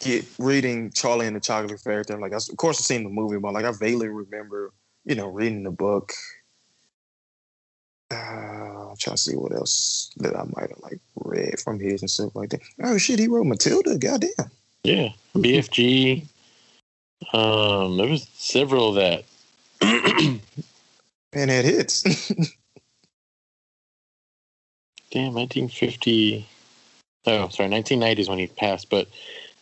get 0.00 0.24
reading 0.38 0.90
Charlie 0.92 1.26
and 1.26 1.36
the 1.36 1.40
Chocolate 1.40 1.80
Factory. 1.80 2.20
Like, 2.20 2.32
I, 2.32 2.36
of 2.36 2.56
course, 2.56 2.78
I've 2.78 2.84
seen 2.84 3.04
the 3.04 3.10
movie, 3.10 3.38
but 3.38 3.54
like 3.54 3.64
I 3.64 3.72
vaguely 3.72 4.08
remember, 4.08 4.72
you 5.04 5.14
know, 5.14 5.28
reading 5.28 5.62
the 5.62 5.70
book. 5.70 6.12
Uh, 8.12 8.90
I'm 8.90 8.96
trying 8.96 9.16
to 9.16 9.22
see 9.22 9.34
what 9.34 9.52
else 9.52 10.10
that 10.18 10.36
I 10.36 10.44
might 10.44 10.70
have 10.70 10.78
like 10.80 11.00
read 11.16 11.58
from 11.58 11.80
his 11.80 12.02
and 12.02 12.10
stuff 12.10 12.36
like 12.36 12.50
that. 12.50 12.60
Oh 12.82 12.98
shit, 12.98 13.18
he 13.18 13.28
wrote 13.28 13.46
Matilda. 13.46 13.98
Goddamn. 13.98 14.50
Yeah, 14.84 15.08
BFG. 15.34 16.26
Um, 17.32 17.96
there 17.96 18.08
was 18.08 18.28
several 18.34 18.90
of 18.90 18.94
that. 18.96 19.24
And 21.32 21.50
had 21.50 21.66
hits. 21.66 22.32
Damn, 25.16 25.32
1950. 25.32 26.46
Oh, 27.24 27.48
sorry, 27.48 27.70
1990 27.70 28.20
is 28.20 28.28
when 28.28 28.38
he 28.38 28.48
passed. 28.48 28.90
But 28.90 29.08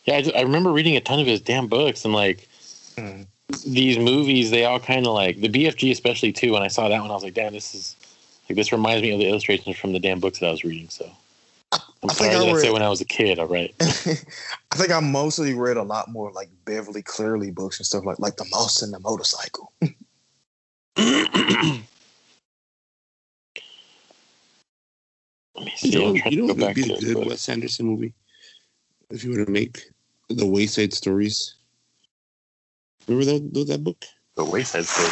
yeah, 0.03 0.15
I, 0.17 0.21
just, 0.21 0.35
I 0.35 0.41
remember 0.41 0.73
reading 0.73 0.97
a 0.97 0.99
ton 0.99 1.21
of 1.21 1.27
his 1.27 1.39
damn 1.39 1.67
books 1.67 2.03
and 2.03 2.13
like 2.13 2.49
Mm. 2.97 3.25
these 3.65 3.97
movies. 3.97 4.51
They 4.51 4.65
all 4.65 4.81
kind 4.81 5.07
of 5.07 5.13
like 5.13 5.39
the 5.39 5.47
BFG, 5.47 5.91
especially 5.91 6.33
too. 6.33 6.51
When 6.51 6.61
I 6.61 6.67
saw 6.67 6.89
that 6.89 6.99
one, 6.99 7.09
I 7.09 7.13
was 7.13 7.23
like, 7.23 7.35
damn, 7.35 7.53
this 7.53 7.73
is 7.73 7.95
like 8.49 8.57
this 8.57 8.73
reminds 8.73 9.01
me 9.01 9.11
of 9.11 9.19
the 9.19 9.29
illustrations 9.29 9.77
from 9.77 9.93
the 9.93 9.99
damn 9.99 10.19
books 10.19 10.39
that 10.39 10.47
I 10.47 10.51
was 10.51 10.65
reading. 10.65 10.89
So 10.89 11.09
I'm 11.71 12.09
I 12.09 12.13
sorry 12.13 12.29
think 12.31 12.41
I 12.41 12.43
that 12.45 12.49
I 12.49 12.53
read- 12.53 12.61
said 12.65 12.73
when 12.73 12.81
I 12.83 12.89
was 12.89 12.99
a 12.99 13.05
kid. 13.05 13.39
All 13.39 13.47
right. 13.47 13.73
I 13.79 14.75
think 14.75 14.91
I 14.91 14.99
mostly 14.99 15.53
read 15.53 15.77
a 15.77 15.83
lot 15.83 16.09
more 16.09 16.33
like 16.33 16.49
Beverly 16.65 17.01
Cleary 17.01 17.51
books 17.51 17.79
and 17.79 17.85
stuff 17.85 18.03
like 18.05 18.19
like 18.19 18.35
the 18.35 18.45
Mouse 18.51 18.81
and 18.81 18.93
the 18.93 18.99
Motorcycle. 18.99 19.71
Let 25.55 25.65
me 25.65 25.73
see. 25.77 25.89
You 25.89 25.99
know, 25.99 26.07
I'm 26.25 26.31
you 26.33 26.41
know 26.41 26.47
to 26.47 26.53
what 26.53 26.67
would 26.67 26.75
be 26.75 26.93
a 26.93 26.97
good 26.99 27.13
but- 27.15 27.27
Wes 27.27 27.49
Anderson 27.49 27.85
movie? 27.87 28.13
If 29.09 29.23
you 29.23 29.31
were 29.31 29.45
to 29.45 29.51
make 29.51 29.91
the 30.29 30.45
Wayside 30.47 30.93
Stories. 30.93 31.55
Remember 33.07 33.25
that 33.33 33.53
that, 33.53 33.67
that 33.67 33.83
book? 33.83 34.03
The 34.35 34.43
Wayside 34.45 34.85
Story. 34.85 35.11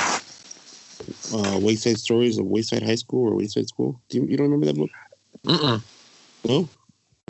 Uh, 1.34 1.60
Wayside 1.60 1.98
Stories 2.00 2.38
of 2.38 2.46
Wayside 2.46 2.82
High 2.84 2.96
School 2.96 3.28
or 3.30 3.36
Wayside 3.36 3.68
School. 3.68 4.02
Do 4.10 4.18
you, 4.18 4.26
you 4.26 4.38
don't 4.38 4.50
remember 4.50 4.66
that 4.68 4.76
book? 4.78 4.90
Mm-mm. 5.46 5.82
No. 6.46 6.70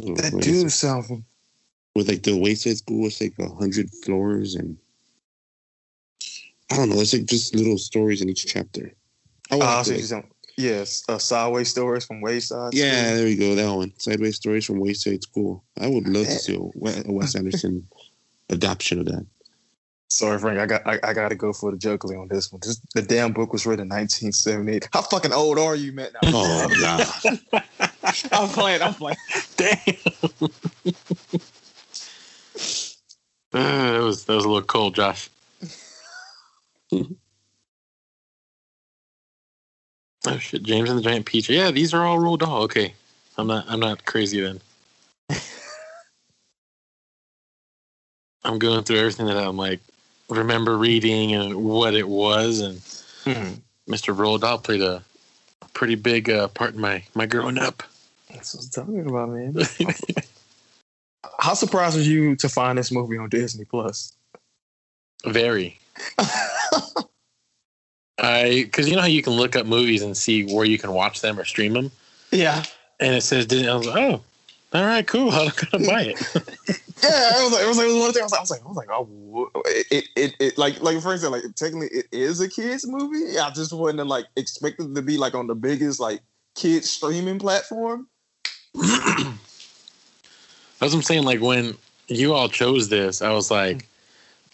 Oh, 0.01 0.15
That 0.15 0.31
do 0.41 0.63
guess 0.63 0.75
sound 0.75 1.23
with 1.95 2.07
like 2.07 2.23
the 2.23 2.37
Wayside 2.37 2.77
School, 2.77 3.05
it's 3.07 3.19
like 3.21 3.33
a 3.39 3.49
hundred 3.53 3.89
floors 4.03 4.55
and 4.55 4.77
I 6.71 6.77
don't 6.77 6.89
know. 6.89 6.99
It's 7.01 7.13
like 7.13 7.25
just 7.25 7.53
little 7.55 7.77
stories 7.77 8.21
in 8.21 8.29
each 8.29 8.45
chapter. 8.47 8.93
I 9.51 9.55
would 9.55 9.63
Oh, 9.63 9.67
have 9.67 9.79
I 9.79 9.83
to, 9.83 9.85
see 9.85 9.91
what 9.91 9.93
like- 9.93 9.99
you're 9.99 10.07
saying. 10.07 10.29
Yes, 10.57 11.03
uh, 11.09 11.17
Sideways 11.17 11.69
Stories 11.69 12.05
from 12.05 12.21
Wayside. 12.21 12.73
yeah, 12.73 13.15
there 13.15 13.25
we 13.25 13.35
go. 13.35 13.55
That 13.55 13.73
one. 13.75 13.91
Sideways 13.97 14.35
Stories 14.35 14.65
from 14.65 14.79
Wayside 14.79 15.23
School. 15.23 15.63
I 15.79 15.87
would 15.87 16.07
love 16.07 16.25
to 16.25 16.31
see 16.31 16.55
a 16.55 16.59
a 16.59 17.11
Wes 17.11 17.35
Anderson 17.35 17.87
adaptation 18.51 18.99
of 18.99 19.05
that. 19.05 19.25
Sorry, 20.09 20.37
Frank. 20.37 20.59
I 20.59 20.67
got 20.67 20.85
I, 20.85 20.99
I 21.03 21.13
got 21.13 21.29
to 21.29 21.35
go 21.35 21.53
for 21.53 21.71
the 21.71 21.77
juggling 21.77 22.19
on 22.19 22.27
this 22.27 22.51
one. 22.51 22.61
This, 22.63 22.79
the 22.93 23.01
damn 23.01 23.33
book 23.33 23.51
was 23.51 23.65
written 23.65 23.85
in 23.85 23.89
1978. 23.89 24.89
How 24.93 25.01
fucking 25.01 25.33
old 25.33 25.57
are 25.57 25.75
you, 25.75 25.91
man? 25.91 26.09
No, 26.13 26.19
Oh 26.25 26.69
god. 26.79 27.63
I'm 28.31 28.49
playing. 28.49 28.81
I'm 28.83 28.93
playing. 28.93 29.17
Damn. 29.57 30.49
Uh, 33.55 33.91
that 33.91 34.01
was 34.01 34.25
that 34.25 34.33
was 34.33 34.45
a 34.45 34.47
little 34.47 34.63
cold, 34.63 34.95
Josh. 34.95 35.29
Oh 40.27 40.37
shit, 40.37 40.63
James 40.63 40.89
and 40.89 40.99
the 40.99 41.03
Giant 41.03 41.25
Peach. 41.25 41.49
Yeah, 41.49 41.71
these 41.71 41.93
are 41.93 42.05
all 42.05 42.17
Roald 42.17 42.39
Dahl. 42.39 42.63
Okay, 42.63 42.93
I'm 43.37 43.47
not 43.47 43.65
I'm 43.67 43.79
not 43.79 44.05
crazy 44.05 44.41
then. 44.41 44.61
I'm 48.43 48.59
going 48.59 48.83
through 48.83 48.99
everything 48.99 49.27
that 49.27 49.37
I'm 49.37 49.57
like 49.57 49.79
remember 50.29 50.77
reading 50.77 51.33
and 51.33 51.55
what 51.63 51.93
it 51.93 52.07
was, 52.07 52.59
and 52.59 52.81
Mr. 53.87 54.15
Roald 54.15 54.41
Dahl 54.41 54.57
played 54.57 54.81
a 54.81 55.03
pretty 55.73 55.95
big 55.95 56.29
uh, 56.29 56.47
part 56.49 56.75
in 56.75 56.81
my 56.81 57.03
my 57.15 57.25
growing 57.25 57.57
up. 57.57 57.83
That's 58.29 58.55
what 58.55 58.63
I'm 58.63 58.69
talking 58.69 59.09
about, 59.09 59.29
man. 59.29 59.55
How 61.39 61.53
surprised 61.53 61.95
was 61.97 62.07
you 62.07 62.35
to 62.37 62.49
find 62.49 62.77
this 62.77 62.91
movie 62.91 63.17
on 63.17 63.29
Disney 63.29 63.65
Plus? 63.65 64.13
Very. 65.25 65.79
I 68.19 68.63
because 68.63 68.87
you 68.87 68.95
know 68.95 69.01
how 69.01 69.07
you 69.07 69.23
can 69.23 69.33
look 69.33 69.55
up 69.55 69.65
movies 69.65 70.01
and 70.01 70.15
see 70.15 70.43
where 70.53 70.65
you 70.65 70.77
can 70.77 70.93
watch 70.93 71.21
them 71.21 71.39
or 71.39 71.45
stream 71.45 71.73
them, 71.73 71.91
Yeah. 72.31 72.63
and 72.99 73.15
it 73.15 73.21
says 73.21 73.45
Disney. 73.45 73.67
I 73.67 73.75
was 73.75 73.87
like, 73.87 73.97
oh, 73.97 74.21
all 74.73 74.85
right, 74.85 75.05
cool. 75.05 75.31
I'm 75.31 75.51
gonna 75.71 75.85
buy 75.85 76.01
it. 76.03 76.17
Yeah, 77.03 77.41
it 77.41 77.43
was 77.43 77.51
like 77.51 77.63
it 77.63 77.67
was 77.67 77.77
like 77.77 77.87
one 77.87 78.13
thing. 78.13 78.21
I 78.21 78.23
was 78.23 78.31
like, 78.31 78.39
I 78.39 78.41
was 78.41 78.51
like, 78.51 78.61
I 78.61 78.67
was 78.67 78.77
like, 78.77 78.89
oh, 78.89 79.61
it, 79.65 80.05
it, 80.15 80.35
it, 80.39 80.57
like, 80.57 80.79
like 80.81 81.01
for 81.01 81.11
instance, 81.11 81.33
like 81.33 81.43
technically 81.55 81.89
it 81.89 82.05
is 82.13 82.39
a 82.39 82.47
kids 82.47 82.87
movie. 82.87 83.37
I 83.37 83.49
just 83.49 83.73
wasn't 83.73 84.07
like 84.07 84.25
expected 84.37 84.95
to 84.95 85.01
be 85.01 85.17
like 85.17 85.35
on 85.35 85.47
the 85.47 85.55
biggest 85.55 85.99
like 85.99 86.21
kids 86.55 86.89
streaming 86.89 87.39
platform. 87.39 88.07
That's 88.73 89.33
what 90.79 90.93
I'm 90.93 91.01
saying. 91.01 91.23
Like 91.23 91.41
when 91.41 91.75
you 92.07 92.33
all 92.33 92.47
chose 92.47 92.87
this, 92.87 93.21
I 93.21 93.31
was 93.33 93.51
like, 93.51 93.85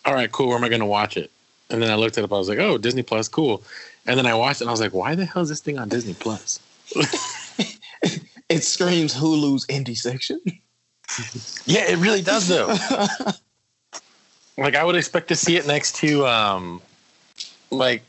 all 0.05 0.15
right, 0.15 0.31
cool. 0.31 0.47
Where 0.47 0.57
am 0.57 0.63
I 0.63 0.69
gonna 0.69 0.87
watch 0.87 1.17
it? 1.17 1.29
And 1.69 1.81
then 1.81 1.91
I 1.91 1.95
looked 1.95 2.17
it 2.17 2.23
up. 2.23 2.31
I 2.33 2.37
was 2.37 2.49
like, 2.49 2.59
oh, 2.59 2.77
Disney 2.77 3.03
Plus, 3.03 3.27
cool. 3.27 3.61
And 4.07 4.17
then 4.17 4.25
I 4.25 4.33
watched 4.33 4.61
it. 4.61 4.63
and 4.63 4.69
I 4.69 4.73
was 4.73 4.81
like, 4.81 4.93
why 4.93 5.13
the 5.15 5.25
hell 5.25 5.43
is 5.43 5.49
this 5.49 5.61
thing 5.61 5.77
on 5.77 5.89
Disney 5.89 6.13
Plus? 6.13 6.59
It 8.49 8.63
screams 8.63 9.13
Hulu's 9.13 9.65
indie 9.67 9.97
section. 9.97 10.41
Yeah, 11.65 11.85
it 11.91 11.97
really 11.97 12.21
does 12.23 12.47
though. 12.47 12.67
like 14.57 14.75
I 14.75 14.83
would 14.83 14.95
expect 14.95 15.27
to 15.29 15.35
see 15.35 15.55
it 15.57 15.67
next 15.67 15.95
to 15.97 16.25
um 16.25 16.81
like 17.71 18.01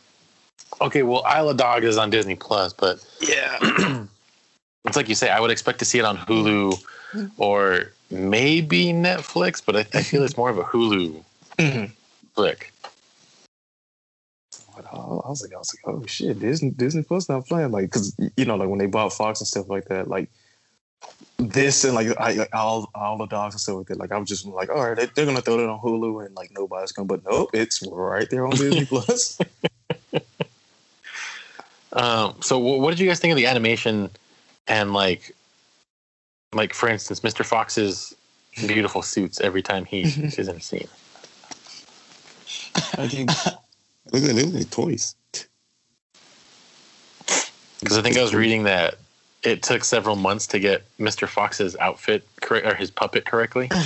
okay, 0.81 1.03
well 1.03 1.23
Isle 1.27 1.51
of 1.51 1.57
Dog 1.57 1.85
is 1.85 1.99
on 1.99 2.09
Disney 2.11 2.37
Plus, 2.37 2.73
but 2.73 3.05
yeah. 3.21 3.59
it's 4.87 4.97
like 4.97 5.09
you 5.09 5.15
say, 5.15 5.29
I 5.31 5.41
would 5.41 5.51
expect 5.51 5.79
to 5.81 5.85
see 5.85 5.99
it 5.99 6.05
on 6.05 6.17
Hulu 6.19 6.83
or 7.39 7.93
maybe 8.11 8.87
Netflix, 8.93 9.63
but 9.65 9.77
I, 9.77 9.81
I 9.95 10.03
feel 10.03 10.23
it's 10.23 10.37
more 10.37 10.51
of 10.51 10.59
a 10.59 10.65
Hulu 10.65 11.23
Mhm. 11.59 11.91
flick. 12.35 12.73
But, 14.81 14.97
uh, 14.97 15.19
I 15.19 15.29
was 15.29 15.43
like, 15.43 15.55
I 15.55 15.59
was 15.59 15.75
like, 15.75 15.95
oh 15.95 16.07
shit, 16.07 16.39
Disney 16.39 16.71
Disney 16.71 17.03
Plus 17.03 17.29
not 17.29 17.47
playing 17.47 17.71
like 17.71 17.85
because 17.87 18.15
you 18.37 18.45
know 18.45 18.57
like 18.57 18.69
when 18.69 18.79
they 18.79 18.87
bought 18.87 19.13
Fox 19.13 19.41
and 19.41 19.49
stuff 19.49 19.69
like 19.69 19.87
that, 19.87 20.09
like 20.09 20.31
this 21.39 21.85
and 21.85 21.95
like, 21.95 22.09
I, 22.19 22.33
like 22.33 22.55
all 22.55 22.91
all 22.95 23.19
the 23.19 23.27
dogs 23.27 23.55
and 23.55 23.61
stuff 23.61 23.77
like 23.77 23.87
that. 23.89 23.99
Like 23.99 24.13
I 24.13 24.19
was 24.19 24.29
just 24.29 24.47
like, 24.47 24.71
all 24.71 24.89
right, 24.89 24.97
they, 24.97 25.07
they're 25.07 25.27
gonna 25.27 25.43
throw 25.43 25.59
it 25.59 25.69
on 25.69 25.81
Hulu 25.81 26.25
and 26.25 26.35
like 26.35 26.51
nobody's 26.53 26.93
gonna, 26.93 27.07
but 27.07 27.25
nope, 27.25 27.51
it's 27.53 27.83
right 27.87 28.29
there 28.31 28.47
on 28.47 28.53
Disney 28.53 28.85
Plus. 28.87 29.39
Um, 31.93 32.37
so 32.41 32.59
what 32.59 32.91
did 32.91 33.01
you 33.01 33.09
guys 33.09 33.19
think 33.19 33.33
of 33.33 33.37
the 33.37 33.47
animation 33.47 34.11
and 34.69 34.93
like 34.93 35.35
like 36.53 36.73
for 36.75 36.89
instance, 36.89 37.21
Mr. 37.21 37.45
Fox's 37.45 38.15
beautiful 38.67 39.03
suits 39.03 39.41
every 39.41 39.63
time 39.63 39.85
he 39.85 40.03
is 40.03 40.39
in 40.39 40.57
a 40.57 40.61
scene? 40.61 40.89
I 42.97 43.09
think 43.09 43.31
look 44.13 44.23
at 44.25 44.35
them, 44.35 44.65
toys. 44.65 45.15
Because 47.81 47.97
I 47.97 48.03
think 48.03 48.17
I 48.17 48.23
was 48.23 48.35
reading 48.35 48.65
that 48.65 48.97
it 49.43 49.63
took 49.63 49.85
several 49.85 50.17
months 50.17 50.47
to 50.49 50.59
get 50.59 50.83
Mr. 50.99 51.27
Fox's 51.27 51.77
outfit 51.77 52.27
correct 52.41 52.67
or 52.67 52.75
his 52.75 52.91
puppet 52.91 53.25
correctly. 53.25 53.71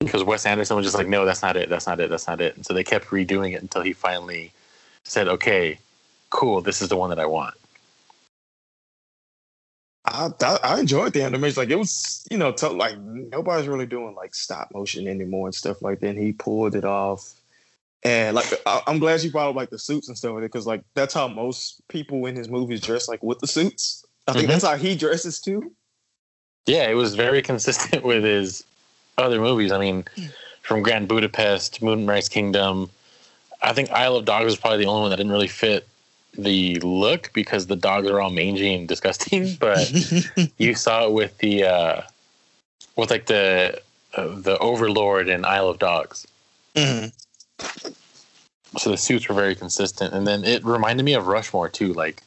Because 0.00 0.24
Wes 0.24 0.46
Anderson 0.46 0.76
was 0.76 0.84
just 0.84 0.96
like, 0.96 1.06
no, 1.06 1.24
that's 1.24 1.42
not 1.42 1.56
it, 1.56 1.68
that's 1.68 1.86
not 1.86 2.00
it, 2.00 2.10
that's 2.10 2.26
not 2.26 2.40
it. 2.40 2.56
And 2.56 2.66
so 2.66 2.74
they 2.74 2.82
kept 2.82 3.06
redoing 3.06 3.54
it 3.54 3.62
until 3.62 3.82
he 3.82 3.92
finally 3.92 4.50
said, 5.04 5.28
okay, 5.28 5.78
cool, 6.30 6.60
this 6.60 6.82
is 6.82 6.88
the 6.88 6.96
one 6.96 7.10
that 7.10 7.20
I 7.20 7.26
want. 7.26 7.54
I, 10.04 10.30
I 10.40 10.58
I 10.64 10.80
enjoyed 10.80 11.12
the 11.12 11.22
animation. 11.22 11.60
Like 11.60 11.70
it 11.70 11.78
was, 11.78 12.26
you 12.30 12.36
know, 12.36 12.50
to, 12.52 12.70
like 12.70 12.98
nobody's 12.98 13.68
really 13.68 13.86
doing 13.86 14.14
like 14.16 14.34
stop 14.34 14.72
motion 14.74 15.06
anymore 15.06 15.46
and 15.46 15.54
stuff 15.54 15.80
like 15.82 16.00
that. 16.00 16.10
And 16.10 16.18
he 16.18 16.32
pulled 16.32 16.74
it 16.74 16.84
off. 16.84 17.34
And 18.04 18.34
like 18.34 18.46
I, 18.66 18.82
I'm 18.86 18.98
glad 18.98 19.22
you 19.22 19.30
brought 19.30 19.50
up 19.50 19.56
like 19.56 19.70
the 19.70 19.78
suits 19.78 20.08
and 20.08 20.16
stuff 20.18 20.40
because 20.40 20.66
like 20.66 20.82
that's 20.94 21.14
how 21.14 21.28
most 21.28 21.82
people 21.88 22.26
in 22.26 22.34
his 22.36 22.48
movies 22.48 22.80
dress, 22.80 23.08
like 23.08 23.22
with 23.22 23.38
the 23.38 23.46
suits. 23.46 24.04
I 24.26 24.32
think 24.32 24.46
Mhm. 24.46 24.48
that's 24.48 24.64
how 24.64 24.76
he 24.76 24.96
dresses 24.96 25.40
too. 25.40 25.72
Yeah, 26.66 26.88
it 26.88 26.94
was 26.94 27.14
very 27.14 27.42
consistent 27.50 28.04
with 28.04 28.24
his 28.24 28.64
other 29.18 29.40
movies. 29.40 29.72
I 29.72 29.78
mean, 29.78 30.04
from 30.62 30.82
Grand 30.82 31.08
Budapest, 31.08 31.82
Moonrise 31.82 32.28
Kingdom. 32.28 32.90
I 33.62 33.72
think 33.72 33.90
Isle 33.92 34.16
of 34.16 34.24
Dogs 34.24 34.46
was 34.46 34.56
probably 34.56 34.78
the 34.78 34.90
only 34.90 35.02
one 35.02 35.10
that 35.10 35.16
didn't 35.16 35.30
really 35.32 35.46
fit 35.48 35.86
the 36.36 36.80
look 36.80 37.30
because 37.34 37.66
the 37.66 37.76
dogs 37.76 38.08
are 38.08 38.20
all 38.20 38.30
mangy 38.30 38.74
and 38.74 38.88
disgusting. 38.88 39.56
But 39.60 39.92
you 40.58 40.74
saw 40.74 41.06
it 41.06 41.12
with 41.12 41.38
the 41.38 41.64
uh, 41.64 42.02
with 42.96 43.10
like 43.10 43.26
the 43.26 43.80
uh, 44.14 44.40
the 44.40 44.58
Overlord 44.58 45.28
in 45.28 45.44
Isle 45.44 45.68
of 45.68 45.78
Dogs. 45.78 46.26
Mhm. 46.74 47.12
So 48.78 48.90
the 48.90 48.96
suits 48.96 49.28
were 49.28 49.34
very 49.34 49.54
consistent, 49.54 50.14
and 50.14 50.26
then 50.26 50.44
it 50.44 50.64
reminded 50.64 51.02
me 51.04 51.12
of 51.14 51.26
Rushmore 51.26 51.68
too. 51.68 51.92
Like, 51.92 52.22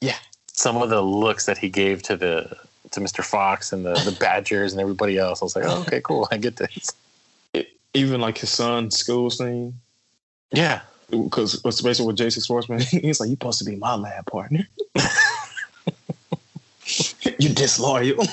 Yeah. 0.00 0.16
some 0.52 0.76
of 0.82 0.90
the 0.90 1.00
looks 1.00 1.46
that 1.46 1.56
he 1.58 1.68
gave 1.70 2.02
to 2.04 2.16
the 2.16 2.56
to 2.90 3.00
Mr. 3.00 3.24
Fox 3.24 3.72
and 3.72 3.86
the 3.86 3.94
the 3.94 4.12
Badgers 4.20 4.72
and 4.72 4.80
everybody 4.82 5.16
else. 5.16 5.40
I 5.40 5.44
was 5.46 5.56
like, 5.56 5.64
oh, 5.66 5.80
okay, 5.82 6.00
cool, 6.02 6.28
I 6.30 6.36
get 6.36 6.56
this. 6.56 6.92
Even 7.94 8.20
like 8.20 8.38
his 8.38 8.50
son's 8.50 8.96
school 8.98 9.30
scene. 9.30 9.74
Yeah, 10.50 10.80
Because 11.10 11.62
especially 11.64 12.06
with 12.06 12.16
Jason 12.16 12.42
Schwartzman, 12.42 12.82
he's 13.02 13.18
like, 13.20 13.28
you're 13.28 13.36
supposed 13.36 13.58
to 13.60 13.64
be 13.64 13.76
my 13.76 13.94
lab 13.94 14.26
partner. 14.26 14.68
you 17.38 17.48
disloyal." 17.48 18.26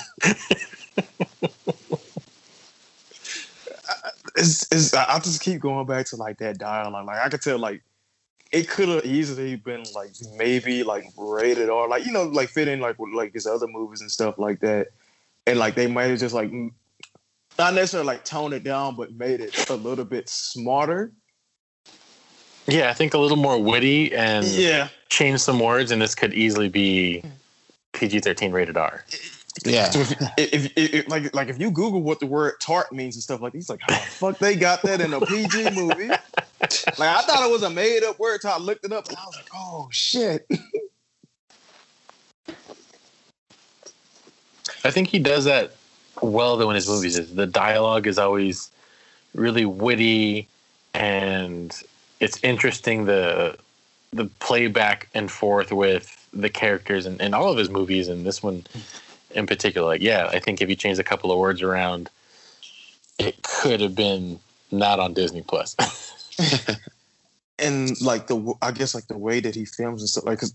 It's, 4.39 4.71
it's, 4.71 4.93
I 4.93 5.19
just 5.19 5.41
keep 5.41 5.61
going 5.61 5.85
back 5.85 6.05
to 6.07 6.15
like 6.15 6.37
that 6.39 6.57
dialogue. 6.57 7.05
Like 7.05 7.19
I 7.19 7.29
could 7.29 7.41
tell, 7.41 7.59
like 7.59 7.81
it 8.51 8.67
could 8.67 8.89
have 8.89 9.05
easily 9.05 9.55
been 9.57 9.83
like 9.93 10.09
maybe 10.35 10.83
like 10.83 11.05
rated 11.17 11.69
or 11.69 11.87
like 11.87 12.05
you 12.05 12.11
know 12.11 12.23
like 12.23 12.49
fit 12.49 12.67
in 12.67 12.79
like 12.79 12.97
with 12.97 13.13
like 13.13 13.33
his 13.33 13.45
other 13.45 13.67
movies 13.67 14.01
and 14.01 14.11
stuff 14.11 14.39
like 14.39 14.59
that, 14.61 14.87
and 15.45 15.59
like 15.59 15.75
they 15.75 15.87
might 15.87 16.05
have 16.05 16.19
just 16.19 16.33
like 16.33 16.51
not 17.59 17.73
necessarily 17.73 18.07
like 18.07 18.23
toned 18.23 18.53
it 18.53 18.63
down, 18.63 18.95
but 18.95 19.13
made 19.13 19.41
it 19.41 19.69
a 19.69 19.75
little 19.75 20.05
bit 20.05 20.29
smarter. 20.29 21.11
yeah. 22.67 22.89
I 22.89 22.93
think 22.93 23.13
a 23.13 23.17
little 23.17 23.37
more 23.37 23.61
witty 23.61 24.13
and 24.15 24.45
Yeah. 24.45 24.87
change 25.09 25.41
some 25.41 25.59
words, 25.59 25.91
and 25.91 26.01
this 26.01 26.15
could 26.15 26.33
easily 26.33 26.69
be 26.69 27.23
PG 27.93 28.21
thirteen 28.21 28.51
rated 28.51 28.77
R. 28.77 29.03
Yeah. 29.63 29.89
So 29.89 29.99
if, 30.01 30.11
if, 30.37 30.65
if, 30.65 30.93
if 30.93 31.07
like 31.07 31.33
like 31.35 31.49
if 31.49 31.59
you 31.59 31.71
Google 31.71 32.01
what 32.01 32.19
the 32.19 32.25
word 32.25 32.53
tart 32.59 32.91
means 32.91 33.15
and 33.15 33.23
stuff 33.23 33.41
like, 33.41 33.53
he's 33.53 33.69
like, 33.69 33.81
how 33.81 33.99
the 33.99 34.05
fuck 34.05 34.39
they 34.39 34.55
got 34.55 34.81
that 34.83 35.01
in 35.01 35.13
a 35.13 35.21
PG 35.21 35.71
movie? 35.71 36.07
like 36.07 36.99
I 36.99 37.21
thought 37.21 37.43
it 37.43 37.51
was 37.51 37.63
a 37.63 37.69
made 37.69 38.03
up 38.03 38.19
word. 38.19 38.41
So 38.41 38.49
I 38.49 38.57
looked 38.57 38.85
it 38.85 38.91
up 38.91 39.07
and 39.07 39.17
I 39.17 39.25
was 39.25 39.35
like, 39.35 39.49
oh 39.53 39.89
shit. 39.91 40.47
I 44.85 44.91
think 44.91 45.09
he 45.09 45.19
does 45.19 45.45
that 45.45 45.75
well 46.21 46.57
though 46.57 46.69
in 46.69 46.75
his 46.75 46.87
movies. 46.87 47.17
Is 47.17 47.33
The 47.33 47.47
dialogue 47.47 48.07
is 48.07 48.17
always 48.17 48.71
really 49.33 49.65
witty 49.65 50.47
and 50.93 51.81
it's 52.19 52.39
interesting 52.43 53.05
the 53.05 53.57
the 54.11 54.25
play 54.39 54.67
back 54.67 55.07
and 55.13 55.29
forth 55.29 55.71
with 55.71 56.27
the 56.33 56.49
characters 56.49 57.05
in, 57.05 57.21
in 57.21 57.33
all 57.33 57.51
of 57.51 57.57
his 57.57 57.69
movies 57.69 58.07
and 58.07 58.25
this 58.25 58.41
one 58.41 58.63
in 59.31 59.45
particular. 59.47 59.87
Like, 59.87 60.01
yeah, 60.01 60.29
I 60.31 60.39
think 60.39 60.61
if 60.61 60.69
you 60.69 60.75
change 60.75 60.99
a 60.99 61.03
couple 61.03 61.31
of 61.31 61.37
words 61.37 61.61
around, 61.61 62.09
it 63.17 63.41
could 63.43 63.81
have 63.81 63.95
been 63.95 64.39
not 64.71 64.99
on 64.99 65.13
Disney 65.13 65.41
Plus. 65.41 65.75
And 67.61 67.99
like 68.01 68.27
the 68.27 68.53
I 68.61 68.71
guess 68.71 68.95
like 68.95 69.07
the 69.07 69.17
way 69.17 69.41
that 69.41 69.53
he 69.53 69.65
films 69.65 70.01
and 70.01 70.09
stuff 70.09 70.23
like 70.23 70.39
'cause 70.39 70.53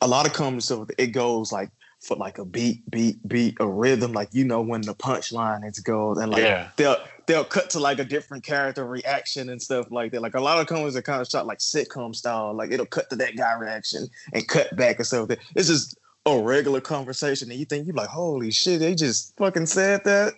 a 0.00 0.06
lot 0.06 0.24
of 0.24 0.32
comedy 0.32 0.60
stuff 0.60 0.88
it 0.96 1.08
goes 1.08 1.50
like 1.50 1.68
for 2.00 2.16
like 2.16 2.38
a 2.38 2.44
beat, 2.44 2.88
beat, 2.92 3.16
beat, 3.26 3.56
a 3.58 3.66
rhythm, 3.66 4.12
like 4.12 4.28
you 4.30 4.44
know 4.44 4.60
when 4.60 4.82
the 4.82 4.94
punchline 4.94 5.68
is 5.68 5.80
goes, 5.80 6.18
and 6.18 6.30
like 6.30 6.42
Yeah. 6.42 6.68
they'll 6.76 6.96
they'll 7.26 7.42
cut 7.44 7.70
to 7.70 7.80
like 7.80 7.98
a 7.98 8.04
different 8.04 8.44
character 8.44 8.86
reaction 8.86 9.48
and 9.48 9.60
stuff 9.60 9.90
like 9.90 10.12
that. 10.12 10.22
Like 10.22 10.36
a 10.36 10.40
lot 10.40 10.60
of 10.60 10.68
comedies 10.68 10.94
are 10.94 11.02
kind 11.02 11.20
of 11.20 11.26
shot 11.26 11.44
like 11.44 11.58
sitcom 11.58 12.14
style, 12.14 12.54
like 12.54 12.70
it'll 12.70 12.86
cut 12.86 13.10
to 13.10 13.16
that 13.16 13.36
guy 13.36 13.54
reaction 13.54 14.06
and 14.32 14.46
cut 14.46 14.76
back 14.76 14.98
and 14.98 15.06
stuff. 15.06 15.30
It's 15.56 15.66
just 15.66 15.98
a 16.32 16.42
regular 16.42 16.80
conversation, 16.80 17.50
and 17.50 17.58
you 17.58 17.64
think 17.66 17.86
you're 17.86 17.96
like, 17.96 18.08
holy 18.08 18.50
shit, 18.50 18.80
they 18.80 18.94
just 18.94 19.36
fucking 19.36 19.66
said 19.66 20.02
that. 20.04 20.34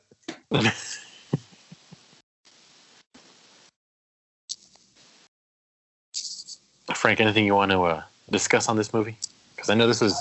Frank, 6.95 7.21
anything 7.21 7.47
you 7.47 7.55
want 7.55 7.71
to 7.71 7.83
uh, 7.83 8.03
discuss 8.31 8.69
on 8.69 8.77
this 8.77 8.93
movie? 8.93 9.17
Because 9.55 9.71
I 9.71 9.75
know 9.75 9.87
this 9.87 10.03
is 10.03 10.15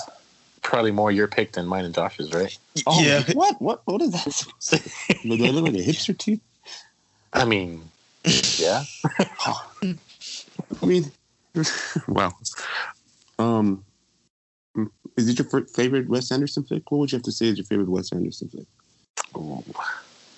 probably 0.62 0.92
more 0.92 1.10
your 1.10 1.26
pick 1.26 1.52
than 1.52 1.66
mine 1.66 1.84
and 1.84 1.94
Josh's, 1.94 2.32
right? 2.32 2.56
Oh, 2.86 3.02
yeah, 3.02 3.22
What? 3.32 3.60
What? 3.60 3.82
What 3.84 4.00
is 4.02 4.12
that? 4.12 4.32
supposed? 4.32 5.22
Do 5.22 5.44
I 5.44 5.50
look 5.50 5.64
like 5.64 5.74
a 5.74 5.78
hipster 5.84 6.16
too? 6.16 6.40
I 7.32 7.44
mean, 7.44 7.82
yeah. 8.56 8.84
I 9.82 9.94
mean, 10.86 11.10
wow. 12.08 12.32
Um, 13.38 13.84
is 15.20 15.28
it 15.28 15.38
your 15.38 15.48
fir- 15.48 15.66
favorite 15.66 16.08
Wes 16.08 16.30
Anderson 16.32 16.64
flick? 16.64 16.90
What 16.90 16.98
would 16.98 17.12
you 17.12 17.16
have 17.16 17.24
to 17.24 17.32
say 17.32 17.46
is 17.46 17.58
your 17.58 17.64
favorite 17.66 17.88
Wes 17.88 18.12
Anderson 18.12 18.48
flick? 18.48 18.66
Ooh. 19.36 19.62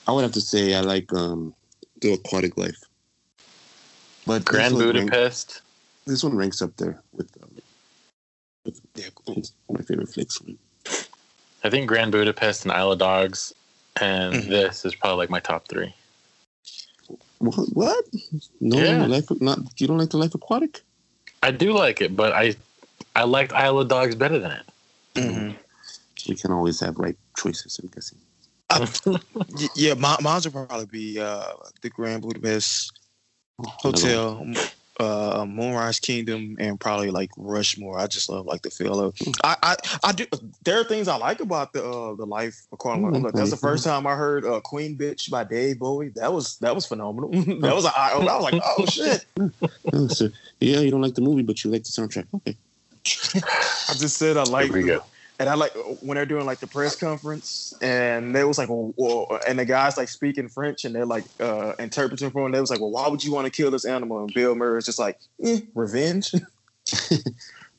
I 0.07 0.12
would 0.12 0.23
have 0.23 0.33
to 0.33 0.40
say 0.40 0.75
I 0.75 0.81
like 0.81 1.12
um, 1.12 1.55
The 2.01 2.12
Aquatic 2.14 2.57
Life. 2.57 2.83
But 4.27 4.45
Grand 4.45 4.75
this 4.77 4.83
one 4.85 4.95
rank- 4.95 5.11
Budapest. 5.11 5.62
this 6.07 6.23
one 6.25 6.37
ranks 6.37 6.62
up 6.62 6.77
there 6.77 7.01
with, 7.12 7.31
um, 7.42 7.51
with 8.64 8.81
yeah, 8.95 9.07
it's 9.07 9.53
one 9.66 9.77
of 9.77 9.81
my 9.81 9.83
favorite 9.85 10.09
flicks. 10.09 10.40
I 11.64 11.71
think 11.71 11.87
Grand 11.88 12.12
Budapest 12.12 12.64
and 12.64 12.73
Isle 12.73 12.92
of 12.92 12.99
Dogs, 12.99 13.53
and 14.01 14.35
Mhm. 14.35 14.49
this 14.49 14.85
is 14.85 14.95
probably 14.95 15.18
like 15.18 15.31
my 15.31 15.40
top 15.40 15.68
three. 15.68 15.95
What? 17.38 17.55
What? 17.73 18.05
No, 18.61 18.79
Yeah. 18.79 19.07
life 19.07 19.27
not. 19.40 19.59
You 19.79 19.87
don't 19.88 19.99
like 19.99 20.11
the 20.11 20.16
Life 20.18 20.35
Aquatic? 20.35 20.83
I 21.42 21.51
do 21.51 21.73
like 21.73 22.01
it, 22.01 22.14
but 22.16 22.33
I 22.33 22.55
I 23.16 23.25
liked 23.25 23.53
Isle 23.53 23.81
of 23.81 23.88
Dogs 23.88 24.14
better 24.14 24.38
than 24.38 24.53
it. 24.53 24.62
Mhm. 25.14 25.57
We 26.29 26.37
can 26.37 26.53
always 26.53 26.81
have 26.81 26.98
right 26.98 27.16
choices. 27.37 27.79
I'm 27.83 27.88
guessing. 27.88 28.18
Y- 29.55 29.68
yeah, 29.75 29.94
my, 29.94 30.16
mine 30.22 30.40
would 30.44 30.53
probably 30.53 30.87
be 30.87 31.20
uh, 31.20 31.53
the 31.83 31.90
Grand 31.90 32.22
Budapest 32.22 32.92
Hotel, 33.59 34.46
uh, 34.98 35.44
Moonrise 35.46 36.01
Kingdom, 36.01 36.57
and 36.59 36.81
probably 36.81 37.11
like 37.11 37.31
Rushmore. 37.37 37.98
I 37.98 38.07
just 38.07 38.31
love 38.31 38.46
like 38.46 38.62
the 38.62 38.70
feel 38.70 38.98
of. 38.98 39.14
I, 39.44 39.57
I, 39.62 39.77
I 40.05 40.12
do. 40.12 40.27
There 40.64 40.81
are 40.81 40.85
things 40.85 41.09
I 41.09 41.16
like 41.16 41.40
about 41.40 41.72
the 41.72 41.85
uh, 41.85 42.14
the 42.14 42.25
life 42.25 42.57
of 42.72 42.79
Quantum. 42.79 43.12
Mm, 43.12 43.22
Look, 43.25 43.35
that's 43.35 43.51
the 43.51 43.57
mhm. 43.57 43.61
first 43.61 43.85
time 43.85 44.07
I 44.07 44.14
heard 44.14 44.46
uh, 44.46 44.61
Queen 44.61 44.96
Bitch 44.96 45.31
by 45.31 45.44
Dave 45.44 45.79
Bowie. 45.81 46.11
That 46.14 46.33
was 46.33 46.57
that 46.59 46.75
was 46.75 46.87
phenomenal. 46.87 47.31
that 47.61 47.75
was 47.75 47.85
a, 47.85 47.92
I, 47.94 48.12
I 48.12 48.18
was 48.18 48.42
like, 48.42 48.62
oh 48.64 48.87
shit. 48.87 49.27
Yeah, 50.61 50.81
you 50.81 50.90
don't 50.90 51.03
like 51.03 51.14
the 51.14 51.20
movie, 51.20 51.42
but 51.42 51.62
you 51.64 51.70
like 51.70 51.83
the 51.83 51.90
soundtrack. 51.90 52.27
Okay. 52.35 52.57
I 53.07 53.95
just 53.99 54.17
said 54.17 54.37
I 54.37 54.45
like. 54.45 54.67
Here 54.67 54.75
we 54.75 54.83
the- 54.83 54.87
go. 54.88 55.05
And 55.38 55.49
I 55.49 55.55
like 55.55 55.73
when 56.03 56.15
they're 56.15 56.27
doing 56.27 56.47
like 56.47 56.61
the 56.61 56.69
press 56.69 56.95
conference, 56.95 57.75
and 57.83 58.33
they 58.37 58.45
was 58.45 58.59
like, 58.59 58.69
well, 58.69 58.95
well, 58.97 59.41
and 59.49 59.59
the 59.59 59.65
guys 59.65 59.97
like 59.97 60.09
speaking 60.09 60.49
French, 60.49 60.85
and 60.85 60.95
they're 60.95 61.07
like 61.07 61.25
uh, 61.41 61.73
interpreting 61.81 62.31
for 62.31 62.47
him. 62.47 62.53
They 62.53 62.61
was 62.61 62.71
like, 62.71 62.79
well, 62.81 62.91
why 62.93 63.09
would 63.09 63.25
you 63.25 63.33
want 63.33 63.47
to 63.47 63.51
kill 63.51 63.71
this 63.73 63.85
animal? 63.85 64.21
And 64.21 64.33
Bill 64.33 64.55
Murray 64.55 64.79
is 64.79 64.85
just 64.87 65.01
like, 65.01 65.19
eh, 65.43 65.61
revenge. 65.75 66.33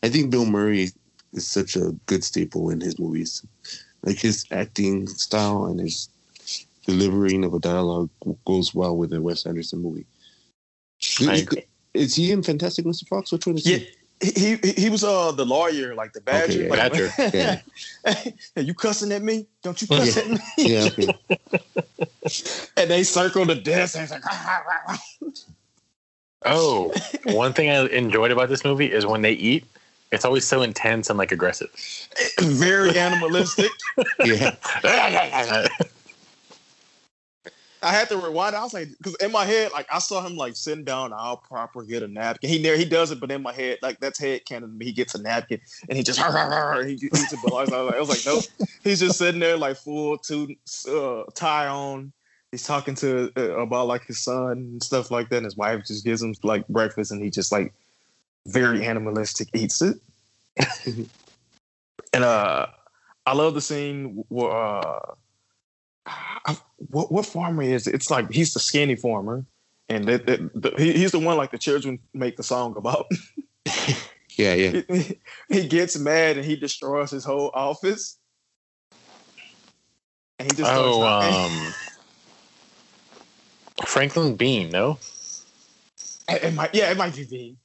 I 0.04 0.10
think 0.10 0.30
Bill 0.30 0.46
Murray 0.46 0.90
is 1.32 1.48
such 1.48 1.78
a 1.78 1.96
good 2.08 2.26
staple 2.26 2.70
in 2.70 2.82
his 2.82 3.00
movies. 3.00 3.46
Like 4.04 4.18
his 4.20 4.46
acting 4.52 5.08
style 5.08 5.66
and 5.68 5.80
his 5.80 6.10
delivering 6.86 7.46
of 7.46 7.54
a 7.54 7.60
dialogue 7.60 8.10
goes 8.46 8.76
well 8.76 8.98
with 8.98 9.14
a 9.14 9.22
Wes 9.22 9.46
Anderson 9.46 9.82
movie. 9.82 10.06
I 11.22 11.36
Is- 11.36 11.48
Is 11.94 12.16
he 12.16 12.32
in 12.32 12.44
Fantastic 12.44 12.84
Mr. 12.84 13.08
Fox? 13.08 13.32
Which 13.32 13.46
one 13.48 13.56
is 13.58 13.66
Yeah, 13.66 13.78
he? 13.78 13.88
He 14.24 14.56
he, 14.56 14.72
he 14.74 14.90
was 14.90 15.04
uh 15.04 15.32
the 15.32 15.46
lawyer, 15.46 15.94
like 15.96 16.14
the 16.14 16.22
badger. 16.22 16.64
yeah, 16.64 16.70
like- 16.70 16.92
Badger, 16.94 17.10
yeah. 17.38 17.62
hey, 18.06 18.34
you 18.62 18.74
cussing 18.74 19.12
at 19.12 19.22
me? 19.22 19.46
Don't 19.62 19.82
you 19.82 19.88
cuss 19.88 20.16
Yeah. 20.16 20.24
at 20.24 20.30
me? 20.30 20.38
Yeah, 20.58 20.84
okay. 20.86 21.08
and 22.78 22.90
they 22.90 23.04
circle 23.04 23.46
the 23.46 23.56
desk, 23.56 23.96
and 23.96 24.04
it's 24.04 24.12
like, 24.12 25.00
Oh, 26.46 26.94
one 27.26 27.54
thing 27.54 27.70
I 27.70 27.86
enjoyed 27.88 28.32
about 28.32 28.50
this 28.50 28.66
movie 28.66 28.92
is 28.92 29.06
when 29.06 29.22
they 29.22 29.32
eat, 29.32 29.66
it's 30.12 30.26
always 30.26 30.46
so 30.46 30.62
intense 30.62 31.10
and 31.10 31.18
like 31.18 31.32
aggressive. 31.32 31.70
very 32.40 32.98
animalistic. 32.98 33.72
yeah. 34.26 34.56
I 37.84 37.92
had 37.92 38.10
to 38.10 38.18
rewind. 38.18 38.56
I 38.56 38.64
was 38.64 38.74
like, 38.74 38.90
because 38.98 39.16
in 39.16 39.32
my 39.32 39.46
head, 39.46 39.72
like 39.72 39.88
I 39.92 40.00
saw 40.00 40.26
him 40.26 40.36
like 40.36 40.56
sitting 40.56 40.84
down, 40.84 41.12
all 41.12 41.38
proper, 41.38 41.84
get 41.84 42.04
a 42.04 42.08
napkin. 42.08 42.50
He 42.50 42.62
never 42.62 42.78
he 42.78 42.86
does 42.86 43.12
it, 43.12 43.20
but 43.20 43.32
in 43.32 43.42
my 43.42 43.54
head, 43.54 43.80
like 43.82 44.00
that's 44.00 44.20
head 44.20 44.46
canon. 44.46 44.78
He 44.82 44.92
gets 44.92 45.16
a 45.16 45.22
napkin 45.22 45.60
and 45.90 45.98
he 45.98 46.04
just 46.04 46.20
he 46.88 46.94
eats 46.94 47.34
it. 47.34 47.40
But 47.44 47.54
I 47.54 47.62
was 47.62 47.70
like, 47.70 47.96
I 47.96 48.00
was 48.00 48.10
like, 48.10 48.26
nope. 48.26 48.70
He's 48.84 49.00
just 49.00 49.18
sitting 49.18 49.40
there 49.40 49.58
like 49.58 49.78
full 49.78 50.18
to 50.20 50.56
uh, 50.90 51.24
tie 51.34 51.68
on. 51.68 52.14
He's 52.52 52.64
talking 52.64 52.96
to 52.96 53.32
uh, 53.36 53.60
about 53.60 53.88
like 53.88 54.06
his 54.06 54.20
son 54.20 54.52
and 54.52 54.84
stuff 54.84 55.12
like 55.12 55.30
that. 55.30 55.38
And 55.38 55.46
his 55.46 55.58
wife 55.58 55.86
just 55.86 56.06
gives 56.06 56.22
him 56.22 56.34
like 56.44 56.68
breakfast, 56.68 57.12
and 57.12 57.22
he 57.22 57.30
just 57.30 57.52
like 57.52 57.74
very 58.48 58.86
animalistic 58.86 59.50
eats 59.54 59.82
it. 59.82 59.98
and 62.14 62.24
uh, 62.24 62.68
I 63.26 63.34
love 63.34 63.54
the 63.54 63.62
scene 63.62 64.24
where. 64.30 64.52
Uh, 64.52 65.16
I, 66.06 66.58
what 66.90 67.12
what 67.12 67.26
farmer 67.26 67.64
is 67.64 67.88
it? 67.88 67.96
It's 67.96 68.12
like 68.12 68.32
he's 68.32 68.54
the 68.54 68.60
skinny 68.60 68.96
farmer, 68.96 69.46
and 69.90 70.10
it, 70.10 70.28
it, 70.30 70.62
the, 70.62 70.74
he, 70.78 70.94
he's 70.94 71.12
the 71.12 71.20
one 71.20 71.38
like 71.38 71.52
the 71.52 71.58
children 71.58 72.00
make 72.14 72.36
the 72.38 72.44
song 72.44 72.76
about. 72.78 73.06
Yeah, 74.36 74.56
yeah. 74.56 74.82
he, 74.90 75.20
he 75.48 75.68
gets 75.68 75.96
mad 75.96 76.38
and 76.38 76.46
he 76.46 76.56
destroys 76.56 77.12
his 77.12 77.24
whole 77.24 77.52
office, 77.54 78.18
and 80.40 80.50
he 80.50 80.56
just 80.58 80.72
Oh, 80.74 80.92
starts- 80.94 81.38
um, 81.38 81.74
Franklin 83.86 84.36
Bean, 84.36 84.72
no? 84.72 84.98
it, 86.28 86.44
it 86.46 86.54
might 86.56 86.74
yeah 86.74 86.90
it 86.90 86.98
might 86.98 87.16
be 87.16 87.26
Bean, 87.26 87.58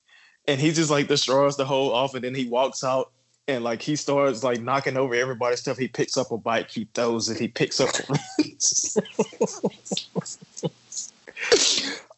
and 0.46 0.60
he 0.60 0.70
just 0.72 0.90
like 0.90 1.08
destroys 1.08 1.56
the 1.56 1.64
whole 1.64 1.90
office, 1.94 2.16
and 2.16 2.24
then 2.24 2.34
he 2.34 2.46
walks 2.48 2.84
out. 2.84 3.12
And 3.48 3.64
like 3.64 3.82
he 3.82 3.96
starts 3.96 4.44
like 4.44 4.60
knocking 4.60 4.96
over 4.96 5.14
everybody's 5.14 5.60
stuff. 5.60 5.78
He 5.78 5.88
picks 5.88 6.16
up 6.16 6.30
a 6.30 6.36
bike, 6.36 6.70
he 6.70 6.86
throws 6.94 7.28
it, 7.30 7.40
he 7.40 7.48
picks 7.48 7.80
up 7.80 7.88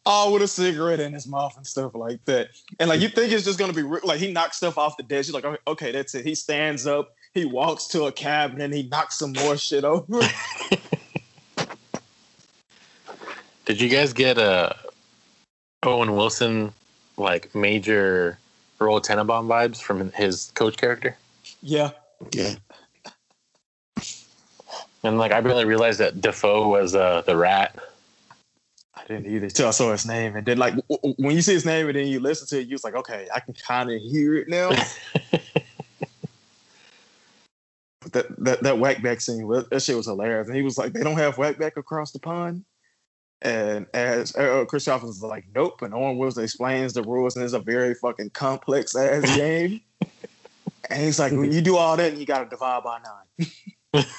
all 0.05 0.33
with 0.33 0.41
a 0.41 0.47
cigarette 0.47 0.99
in 0.99 1.13
his 1.13 1.27
mouth 1.27 1.55
and 1.55 1.65
stuff 1.65 1.95
like 1.95 2.23
that. 2.25 2.49
And 2.79 2.89
like 2.89 2.99
you 2.99 3.07
think 3.07 3.31
it's 3.31 3.45
just 3.45 3.57
gonna 3.57 3.71
be 3.71 3.83
re- 3.83 4.01
like 4.03 4.19
he 4.19 4.33
knocks 4.33 4.57
stuff 4.57 4.77
off 4.77 4.97
the 4.97 5.03
desk. 5.03 5.29
You're 5.29 5.41
like, 5.41 5.45
okay, 5.45 5.61
okay, 5.67 5.91
that's 5.93 6.13
it. 6.15 6.25
He 6.25 6.35
stands 6.35 6.85
up, 6.85 7.15
he 7.33 7.45
walks 7.45 7.87
to 7.87 8.03
a 8.05 8.11
cabinet, 8.11 8.65
and 8.65 8.73
he 8.73 8.83
knocks 8.83 9.17
some 9.17 9.31
more 9.33 9.55
shit 9.57 9.85
over. 9.85 10.19
Did 13.65 13.79
you 13.79 13.87
guys 13.89 14.11
get 14.11 14.37
a 14.37 14.75
Owen 15.83 16.15
Wilson 16.15 16.73
like 17.15 17.55
major 17.55 18.37
Royal 18.79 18.99
Tenenbaum 18.99 19.47
vibes 19.47 19.81
from 19.81 20.11
his 20.11 20.51
coach 20.55 20.75
character? 20.75 21.15
Yeah, 21.61 21.91
Yeah. 22.33 22.55
And 25.03 25.17
like 25.17 25.31
I 25.31 25.39
really 25.39 25.65
realized 25.65 25.99
that 25.99 26.21
Dafoe 26.21 26.67
was 26.67 26.93
uh, 26.95 27.21
the 27.25 27.35
rat. 27.35 27.77
I 28.95 29.03
didn't 29.07 29.33
either 29.33 29.49
till 29.49 29.67
I 29.67 29.71
saw 29.71 29.91
his 29.91 30.05
name, 30.05 30.35
and 30.35 30.45
then 30.45 30.57
like 30.57 30.75
w- 30.75 30.99
w- 31.01 31.15
when 31.17 31.35
you 31.35 31.41
see 31.41 31.53
his 31.53 31.65
name 31.65 31.87
and 31.87 31.95
then 31.95 32.07
you 32.07 32.19
listen 32.19 32.47
to 32.49 32.59
it, 32.59 32.67
you 32.67 32.73
was 32.73 32.83
like, 32.83 32.95
okay, 32.95 33.27
I 33.33 33.39
can 33.39 33.55
kind 33.55 33.91
of 33.91 33.99
hear 33.99 34.35
it 34.35 34.47
now. 34.47 34.69
but 38.01 38.13
that 38.13 38.43
that 38.43 38.63
that 38.63 38.77
whack-bat 38.77 39.21
scene, 39.21 39.47
that 39.47 39.81
shit 39.81 39.97
was 39.97 40.05
hilarious. 40.05 40.47
And 40.47 40.55
he 40.55 40.61
was 40.61 40.77
like, 40.77 40.93
they 40.93 41.01
don't 41.01 41.17
have 41.17 41.37
whack-bat 41.37 41.73
across 41.77 42.11
the 42.11 42.19
pond. 42.19 42.63
And 43.41 43.87
as 43.95 44.35
uh, 44.35 44.65
Christopher 44.65 45.07
was 45.07 45.23
like, 45.23 45.45
nope. 45.55 45.81
And 45.81 45.95
Owen 45.95 46.19
Wilson 46.19 46.43
explains 46.43 46.93
the 46.93 47.01
rules, 47.01 47.35
and 47.35 47.43
it's 47.43 47.53
a 47.53 47.59
very 47.59 47.95
fucking 47.95 48.29
complex 48.31 48.95
ass 48.95 49.23
game. 49.35 49.81
And 50.91 51.01
he's 51.03 51.19
like, 51.19 51.31
when 51.31 51.51
you 51.51 51.61
do 51.61 51.77
all 51.77 51.95
that, 51.97 52.17
you 52.17 52.25
got 52.25 52.43
to 52.43 52.49
divide 52.49 52.83
by 52.83 52.99
nine. 53.93 54.05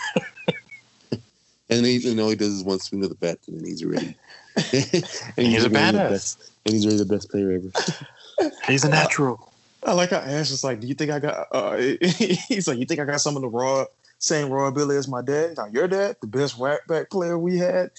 And 1.70 1.86
he, 1.86 1.96
you 1.96 2.14
know, 2.14 2.28
he 2.28 2.36
does 2.36 2.48
his 2.52 2.62
one 2.64 2.78
swing 2.80 3.02
of 3.02 3.08
the 3.08 3.14
bat, 3.14 3.38
and 3.46 3.58
then 3.58 3.64
he's 3.64 3.82
ready. 3.82 4.14
and 4.56 4.66
He's 4.74 5.64
a 5.64 5.68
already 5.68 5.68
the 5.68 5.68
badass. 5.70 6.08
best- 6.10 6.50
and 6.66 6.74
he's 6.74 6.84
already 6.84 6.98
the 6.98 7.06
best 7.06 7.30
player 7.30 7.50
ever. 7.52 8.50
He's 8.66 8.84
a 8.84 8.90
natural. 8.90 9.50
I 9.82 9.94
like 9.94 10.10
how 10.10 10.18
Ash 10.18 10.50
is 10.50 10.62
like, 10.62 10.80
do 10.80 10.86
you 10.86 10.92
think 10.94 11.10
I 11.10 11.18
got? 11.18 11.46
Uh, 11.50 11.76
he's 11.78 12.68
like, 12.68 12.78
you 12.78 12.84
think 12.84 13.00
I 13.00 13.04
got 13.06 13.20
some 13.22 13.36
of 13.36 13.42
the 13.42 13.48
raw, 13.48 13.84
same 14.18 14.50
raw 14.50 14.66
ability 14.68 14.98
as 14.98 15.08
my 15.08 15.22
dad? 15.22 15.54
Now 15.56 15.66
your 15.66 15.88
dad, 15.88 16.16
the 16.20 16.26
best 16.26 16.58
whack-bat 16.58 17.10
player 17.10 17.38
we 17.38 17.56
had. 17.56 17.90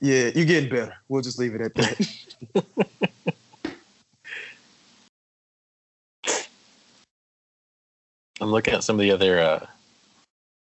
Yeah, 0.00 0.30
you're 0.34 0.46
getting 0.46 0.70
better. 0.70 0.94
We'll 1.08 1.20
just 1.22 1.38
leave 1.38 1.54
it 1.54 1.60
at 1.60 1.74
that. 1.74 3.04
I'm 8.40 8.50
looking 8.50 8.74
at 8.74 8.84
some 8.84 8.96
of 8.96 9.00
the 9.00 9.10
other 9.10 9.38
uh, 9.38 9.66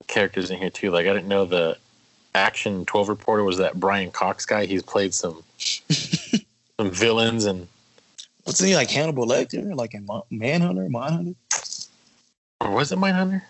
characters 0.07 0.51
in 0.51 0.59
here 0.59 0.71
too. 0.71 0.91
Like 0.91 1.07
I 1.07 1.13
didn't 1.13 1.29
know 1.29 1.45
the 1.45 1.77
action 2.35 2.85
12 2.85 3.09
reporter 3.09 3.45
was 3.45 3.59
that 3.59 3.79
Brian 3.79 4.11
Cox 4.11 4.47
guy. 4.47 4.67
He's 4.67 4.83
played 4.83 5.15
some 5.15 5.43
some 5.59 6.91
villains 6.91 7.45
and 7.45 7.69
Wasn't 8.47 8.69
he 8.69 8.77
like 8.77 8.91
Hannibal 8.91 9.27
Lecter, 9.27 9.75
like 9.75 9.95
in 9.95 10.07
Manhunter, 10.31 10.89
Mindhunter? 10.89 11.35
or 12.61 12.71
was 12.71 12.93
it 12.93 12.99
Mindhunter? 12.99 13.43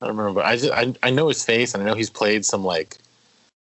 I 0.00 0.06
don't 0.06 0.16
remember, 0.16 0.40
but 0.40 0.46
I 0.46 0.56
just 0.56 0.72
I, 0.72 0.94
I 1.02 1.10
know 1.10 1.28
his 1.28 1.42
face 1.44 1.74
and 1.74 1.82
I 1.82 1.86
know 1.86 1.94
he's 1.94 2.10
played 2.10 2.44
some 2.44 2.64
like 2.64 2.98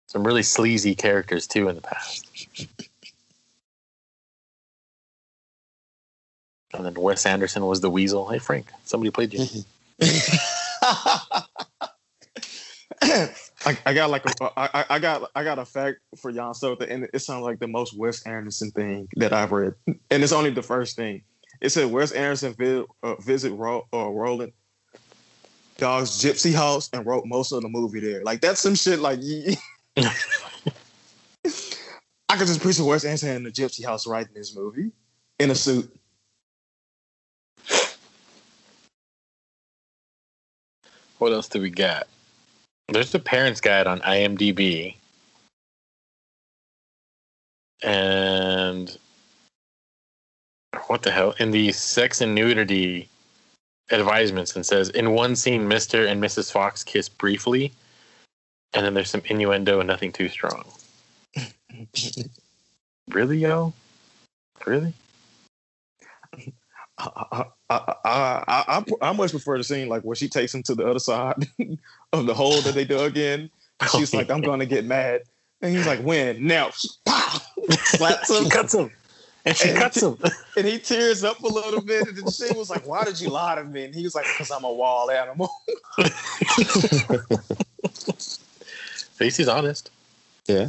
some 0.09 0.27
really 0.27 0.43
sleazy 0.43 0.95
characters 0.95 1.47
too 1.47 1.69
in 1.69 1.77
the 1.77 1.83
past. 1.83 2.27
And 6.73 6.87
then 6.87 6.95
Wes 6.95 7.27
Anderson 7.27 7.67
was 7.67 7.81
the 7.81 7.91
Weasel. 7.91 8.29
Hey 8.29 8.39
Frank, 8.39 8.67
somebody 8.85 9.11
played 9.11 9.35
you. 9.35 9.45
I, 13.03 13.79
I 13.87 13.95
got 13.95 14.11
like 14.11 14.25
a, 14.25 14.33
I, 14.57 14.85
I 14.91 14.99
got 14.99 15.31
I 15.35 15.45
got 15.45 15.59
a 15.59 15.65
fact 15.65 15.99
for 16.21 16.33
Jan 16.33 16.53
Sota, 16.53 16.89
and 16.89 17.09
it 17.13 17.21
sounds 17.21 17.43
like 17.43 17.59
the 17.59 17.67
most 17.67 17.99
Wes 17.99 18.27
Anderson 18.27 18.71
thing 18.71 19.09
that 19.17 19.33
I've 19.33 19.53
read, 19.53 19.75
and 20.11 20.23
it's 20.23 20.33
only 20.33 20.51
the 20.51 20.63
first 20.63 20.97
thing. 20.97 21.23
It 21.61 21.71
said 21.71 21.91
Wes 21.91 22.13
Anderson 22.13 22.55
vi- 22.55 22.85
uh, 23.03 23.17
visit 23.17 23.53
Ro- 23.53 23.87
uh, 23.93 23.97
Roald 23.97 24.53
Dahl's 25.77 26.23
Gypsy 26.23 26.55
House 26.55 26.89
and 26.93 27.05
wrote 27.07 27.25
most 27.27 27.53
of 27.53 27.63
the 27.63 27.69
movie 27.69 28.01
there. 28.01 28.23
Like 28.23 28.41
that's 28.41 28.61
some 28.61 28.75
shit. 28.75 29.01
Like 29.01 29.21
I 29.97 30.15
could 32.37 32.47
just 32.47 32.63
picture 32.63 32.85
Wes 32.85 33.05
Anderson 33.05 33.37
in 33.37 33.43
the 33.43 33.51
Gypsy 33.51 33.85
House 33.85 34.07
writing 34.07 34.35
this 34.35 34.55
movie 34.55 34.93
in 35.39 35.51
a 35.51 35.55
suit. 35.55 35.95
What 41.21 41.35
else 41.35 41.49
do 41.49 41.61
we 41.61 41.69
got? 41.69 42.09
There's 42.89 43.13
the 43.13 43.19
parents 43.19 43.61
guide 43.61 43.87
on 43.87 44.01
IMDb. 44.01 44.97
And 47.83 48.97
what 50.87 51.03
the 51.03 51.11
hell? 51.11 51.35
In 51.39 51.51
the 51.51 51.73
sex 51.73 52.23
and 52.23 52.35
nudity 52.35 53.07
advisements, 53.91 54.57
and 54.57 54.65
says 54.65 54.89
in 54.89 55.13
one 55.13 55.37
scene, 55.37 55.69
Mr. 55.69 56.11
and 56.11 56.23
Mrs. 56.23 56.51
Fox 56.51 56.83
kiss 56.83 57.11
briefly, 57.11 57.71
and 58.73 58.87
then 58.87 58.95
there's 58.95 59.11
some 59.11 59.23
innuendo 59.27 59.79
and 59.81 59.89
nothing 59.89 60.13
too 60.13 60.31
strong. 60.31 60.65
really, 63.11 63.37
yo? 63.37 63.75
Really? 64.65 64.95
I, 67.01 67.45
I, 67.71 67.71
I, 67.71 67.95
I, 68.05 68.45
I, 68.79 68.85
I 69.09 69.13
much 69.13 69.31
prefer 69.31 69.57
the 69.59 69.65
scene 69.65 69.89
like 69.89 70.03
where 70.03 70.17
she 70.17 70.29
takes 70.29 70.55
him 70.55 70.63
to 70.65 70.75
the 70.75 70.87
other 70.87 70.99
side 70.99 71.47
of 72.13 72.27
the 72.27 72.35
hole 72.35 72.61
that 72.63 72.75
they 72.75 72.85
dug 72.85 73.17
in. 73.17 73.49
She's 73.97 74.13
like, 74.13 74.31
"I'm 74.31 74.43
gonna 74.43 74.67
get 74.67 74.85
mad," 74.85 75.23
and 75.63 75.75
he's 75.75 75.87
like, 75.87 76.01
"When 76.01 76.47
now?" 76.47 76.71
Slaps 76.71 78.29
him, 78.31 78.45
She 78.45 78.51
cuts 78.51 78.75
him. 78.75 78.91
And 79.47 79.57
she 79.57 79.71
And- 79.71 79.79
cuts 79.79 80.03
him. 80.03 80.19
and 80.59 80.67
he 80.67 80.79
tears 80.79 81.25
up 81.25 81.41
a 81.43 81.49
little 81.49 81.81
bit. 81.81 82.07
And 82.09 82.17
then 82.19 82.31
she 82.31 82.53
was 82.59 82.69
like, 82.69 82.87
"Why 82.87 83.05
did 83.05 83.19
you 83.19 83.31
lie 83.31 83.55
to 83.55 83.65
me?" 83.65 83.85
And 83.87 83.95
he 83.95 84.03
was 84.03 84.15
like, 84.15 84.27
"Because 84.27 84.51
I'm 84.51 84.65
a 84.65 84.73
wild 84.73 85.11
animal." 85.11 85.49
At 85.99 86.13
least 89.21 89.39
he's 89.39 89.49
honest. 89.49 89.91
Yeah. 90.47 90.69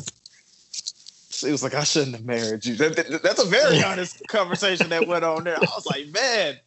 She 1.41 1.51
was 1.51 1.63
like, 1.63 1.75
"I 1.75 1.83
shouldn't 1.83 2.15
have 2.17 2.25
married 2.25 2.65
you." 2.65 2.75
That- 2.75 2.95
that- 2.97 3.23
that's 3.23 3.43
a 3.43 3.45
very 3.47 3.81
honest 3.83 4.27
conversation 4.27 4.89
that 4.89 5.07
went 5.07 5.25
on 5.25 5.45
there. 5.45 5.57
I 5.57 5.75
was 5.75 5.87
like, 5.87 6.07
"Man." 6.09 6.59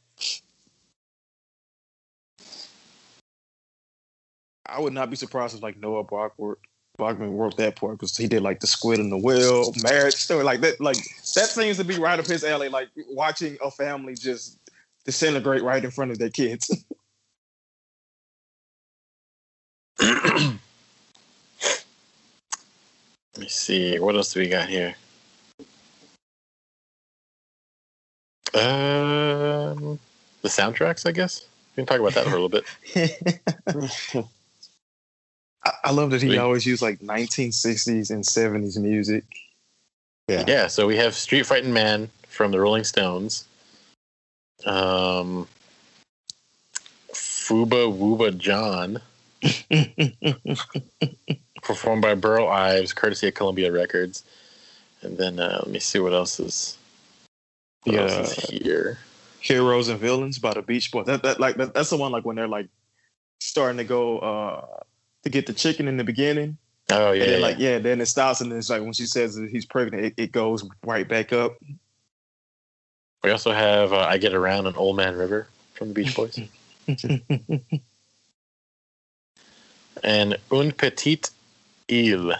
I 4.66 4.80
would 4.80 4.94
not 4.94 5.10
be 5.10 5.16
surprised 5.16 5.56
if 5.56 5.62
like 5.62 5.78
Noah 5.78 6.04
Bachman, 6.04 6.56
Bachman 6.98 7.36
wrote 7.36 7.56
that 7.58 7.76
part 7.76 7.98
because 7.98 8.16
he 8.16 8.28
did 8.28 8.42
like 8.42 8.60
the 8.60 8.66
squid 8.66 9.00
and 9.00 9.12
the 9.12 9.18
whale, 9.18 9.72
marriage 9.82 10.16
story, 10.16 10.44
like 10.44 10.60
that. 10.62 10.80
Like 10.80 10.96
that 11.34 11.50
seems 11.50 11.78
to 11.78 11.84
be 11.84 11.98
right 11.98 12.18
up 12.18 12.26
his 12.26 12.44
alley. 12.44 12.68
Like 12.70 12.88
watching 13.10 13.58
a 13.64 13.70
family 13.70 14.14
just 14.14 14.58
disintegrate 15.04 15.62
right 15.62 15.84
in 15.84 15.90
front 15.90 16.12
of 16.12 16.18
their 16.18 16.30
kids. 16.30 16.70
Let 20.00 20.58
me 23.38 23.48
see. 23.64 23.98
What 23.98 24.14
else 24.14 24.32
do 24.32 24.40
we 24.40 24.48
got 24.48 24.68
here? 24.68 24.94
Um, 28.54 29.98
the 30.42 30.48
soundtracks, 30.48 31.06
I 31.06 31.12
guess. 31.12 31.46
We 31.76 31.84
can 31.84 31.86
talk 31.86 32.00
about 32.00 32.14
that 32.14 32.24
for 32.24 32.36
a 32.36 32.40
little 32.40 32.48
bit. 32.48 32.64
I, 35.64 35.72
I 35.84 35.90
love 35.90 36.10
that 36.10 36.22
he 36.22 36.28
Sweet. 36.28 36.38
always 36.38 36.64
used 36.64 36.82
like 36.82 37.00
1960s 37.00 38.10
and 38.10 38.22
70s 38.22 38.80
music. 38.80 39.24
Yeah. 40.28 40.44
Yeah, 40.46 40.66
so 40.68 40.86
we 40.86 40.96
have 40.96 41.14
Street 41.14 41.46
Fighting 41.46 41.72
Man 41.72 42.08
from 42.28 42.52
the 42.52 42.60
Rolling 42.60 42.84
Stones. 42.84 43.44
Um, 44.64 45.48
Fooba 47.12 47.92
Wooba 47.92 48.38
John, 48.38 49.00
performed 51.64 52.02
by 52.02 52.14
Burl 52.14 52.48
Ives, 52.48 52.92
courtesy 52.92 53.28
of 53.28 53.34
Columbia 53.34 53.72
Records. 53.72 54.22
And 55.02 55.18
then 55.18 55.38
uh, 55.40 55.60
let 55.62 55.68
me 55.68 55.80
see 55.80 55.98
what 55.98 56.12
else 56.12 56.38
is, 56.38 56.78
what 57.82 57.94
Yeah. 57.94 58.02
else 58.02 58.38
is 58.38 58.44
here. 58.50 58.98
Heroes 59.40 59.88
and 59.88 59.98
Villains 60.00 60.38
by 60.38 60.54
the 60.54 60.62
Beach 60.62 60.90
Boys. 60.90 61.06
That, 61.06 61.22
that 61.22 61.38
like 61.38 61.56
that, 61.56 61.74
that's 61.74 61.90
the 61.90 61.96
one 61.98 62.12
like 62.12 62.24
when 62.24 62.36
they're 62.36 62.48
like 62.48 62.68
starting 63.40 63.76
to 63.76 63.84
go 63.84 64.18
uh 64.20 64.64
to 65.24 65.28
get 65.28 65.46
the 65.46 65.52
chicken 65.52 65.86
in 65.88 65.98
the 65.98 66.04
beginning. 66.04 66.56
Oh 66.90 67.12
yeah, 67.12 67.24
and 67.24 67.32
then 67.32 67.40
yeah. 67.40 67.46
like 67.46 67.58
yeah, 67.58 67.78
then 67.78 68.00
it 68.00 68.06
stops 68.06 68.40
and 68.40 68.50
then 68.50 68.58
it's 68.58 68.70
like 68.70 68.82
when 68.82 68.94
she 68.94 69.04
says 69.04 69.38
he's 69.50 69.66
pregnant, 69.66 70.04
it, 70.04 70.14
it 70.16 70.32
goes 70.32 70.66
right 70.84 71.06
back 71.06 71.32
up. 71.34 71.56
we 73.22 73.30
also 73.30 73.52
have 73.52 73.92
uh, 73.92 73.98
I 74.08 74.16
Get 74.16 74.32
Around 74.32 74.66
on 74.66 74.76
Old 74.76 74.96
Man 74.96 75.14
River 75.16 75.46
from 75.74 75.88
the 75.88 75.94
Beach 75.94 76.14
Boys. 76.16 76.38
and 80.02 80.36
Un 80.50 80.72
Petit 80.72 81.20
Ile. 81.90 82.34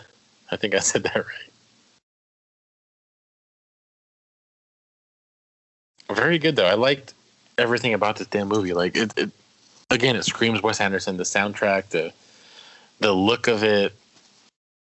I 0.51 0.57
think 0.57 0.75
I 0.75 0.79
said 0.81 1.03
that 1.05 1.17
right. 1.17 1.53
Very 6.13 6.39
good 6.39 6.57
though. 6.57 6.67
I 6.67 6.75
liked 6.75 7.15
everything 7.59 7.95
about 7.95 8.17
this 8.17 8.27
damn 8.29 8.49
movie. 8.49 8.73
Like 8.73 8.97
it, 8.97 9.13
it 9.17 9.31
again, 9.91 10.17
it 10.17 10.25
screams 10.25 10.63
Wes 10.63 10.81
Anderson. 10.81 11.17
The 11.17 11.25
soundtrack, 11.25 11.89
the 11.89 12.13
the 13.01 13.13
look 13.13 13.49
of 13.49 13.65
it, 13.65 13.93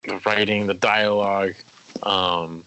the 0.05 0.21
writing, 0.25 0.67
the 0.67 0.75
dialogue, 0.75 1.55
um, 2.03 2.65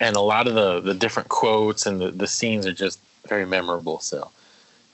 and 0.00 0.16
a 0.16 0.20
lot 0.20 0.48
of 0.48 0.54
the 0.54 0.80
the 0.80 0.94
different 0.94 1.28
quotes 1.28 1.86
and 1.86 2.00
the, 2.00 2.10
the 2.10 2.26
scenes 2.26 2.66
are 2.66 2.72
just 2.72 2.98
very 3.28 3.46
memorable. 3.46 4.00
So 4.00 4.30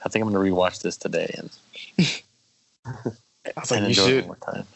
I 0.05 0.09
think 0.09 0.25
I'm 0.25 0.33
going 0.33 0.45
to 0.45 0.55
rewatch 0.55 0.83
this 0.83 0.97
today 0.97 1.35
and 1.39 1.51
I 3.57 3.61
was 3.61 3.71
like, 3.71 3.81
and 3.81 3.89
you 3.89 3.95
should. 3.95 4.27
one 4.27 4.39
more 4.41 4.55
time. 4.55 4.67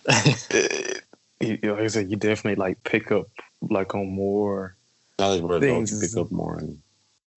You, 1.42 1.58
you 1.62 1.68
know, 1.68 1.74
like 1.74 1.84
I 1.84 1.86
said, 1.86 2.10
you 2.10 2.16
definitely 2.16 2.56
like 2.56 2.82
pick 2.84 3.10
up 3.10 3.26
like 3.62 3.94
on 3.94 4.08
more. 4.10 4.76
Now 5.18 5.30
that 5.34 5.42
we're 5.42 5.56
adults, 5.56 5.90
Things- 5.90 6.02
you 6.02 6.08
pick 6.08 6.16
up 6.26 6.30
more 6.30 6.58
and 6.58 6.78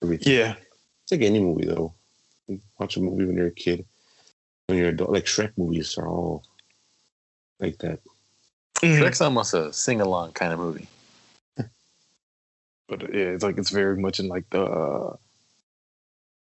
everything. 0.03 0.33
Yeah, 0.33 0.55
It's 1.03 1.11
like 1.13 1.21
any 1.21 1.39
movie 1.39 1.65
though. 1.65 1.93
You 2.47 2.59
watch 2.79 2.97
a 2.97 2.99
movie 3.01 3.25
when 3.25 3.37
you're 3.37 3.47
a 3.47 3.51
kid. 3.51 3.85
When 4.67 4.77
you're 4.77 4.89
adult, 4.89 5.11
like 5.11 5.25
Shrek 5.25 5.53
movies 5.57 5.97
are 5.97 6.07
all 6.07 6.43
like 7.61 7.77
that. 7.79 7.99
Mhm. 8.81 8.99
Shrek's 8.99 9.21
almost 9.21 9.53
a 9.53 9.71
sing 9.71 10.01
along 10.01 10.33
kind 10.33 10.51
of 10.51 10.59
movie. 10.59 10.87
but 12.89 13.01
yeah, 13.13 13.31
it's 13.31 13.43
like 13.43 13.57
it's 13.57 13.69
very 13.69 13.97
much 13.97 14.19
in 14.19 14.27
like 14.27 14.49
the 14.49 14.63
uh, 14.63 15.15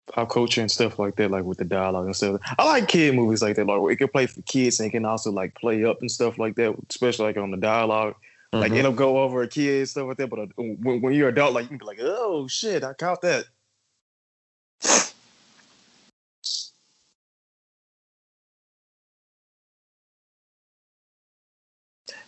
pop 0.07 0.31
culture 0.31 0.61
and 0.61 0.71
stuff 0.71 0.99
like 0.99 1.17
that, 1.17 1.31
like 1.31 1.45
with 1.45 1.59
the 1.59 1.65
dialogue 1.65 2.07
and 2.07 2.17
stuff. 2.17 2.41
I 2.59 2.65
like 2.65 2.89
kid 2.89 3.15
movies 3.15 3.43
like 3.43 3.57
that, 3.57 3.67
like 3.67 3.81
where 3.81 3.93
it 3.93 3.97
can 3.97 4.09
play 4.09 4.27
for 4.27 4.43
kids 4.43 4.79
and 4.81 4.89
it 4.89 4.91
can 4.91 5.05
also 5.05 5.31
like 5.31 5.55
play 5.55 5.85
up 5.85 6.01
and 6.01 6.11
stuff 6.11 6.39
like 6.39 6.57
that, 6.57 6.75
especially 6.91 7.27
like 7.27 7.37
on 7.37 7.51
the 7.51 7.57
dialogue. 7.57 8.15
Like 8.53 8.73
Mhm. 8.73 8.79
it'll 8.79 8.93
go 8.93 9.19
over 9.19 9.43
a 9.43 9.49
kid 9.49 9.79
and 9.79 9.89
stuff 9.89 10.07
like 10.07 10.17
that. 10.19 10.31
But 10.31 10.39
uh, 10.41 10.47
when, 10.57 11.01
when 11.01 11.13
you're 11.15 11.29
adult, 11.31 11.55
like 11.55 11.65
you 11.65 11.69
can 11.71 11.79
be 11.79 11.85
like, 11.87 11.99
oh 12.01 12.47
shit, 12.47 12.85
I 12.85 12.93
caught 12.93 13.23
that. 13.23 13.47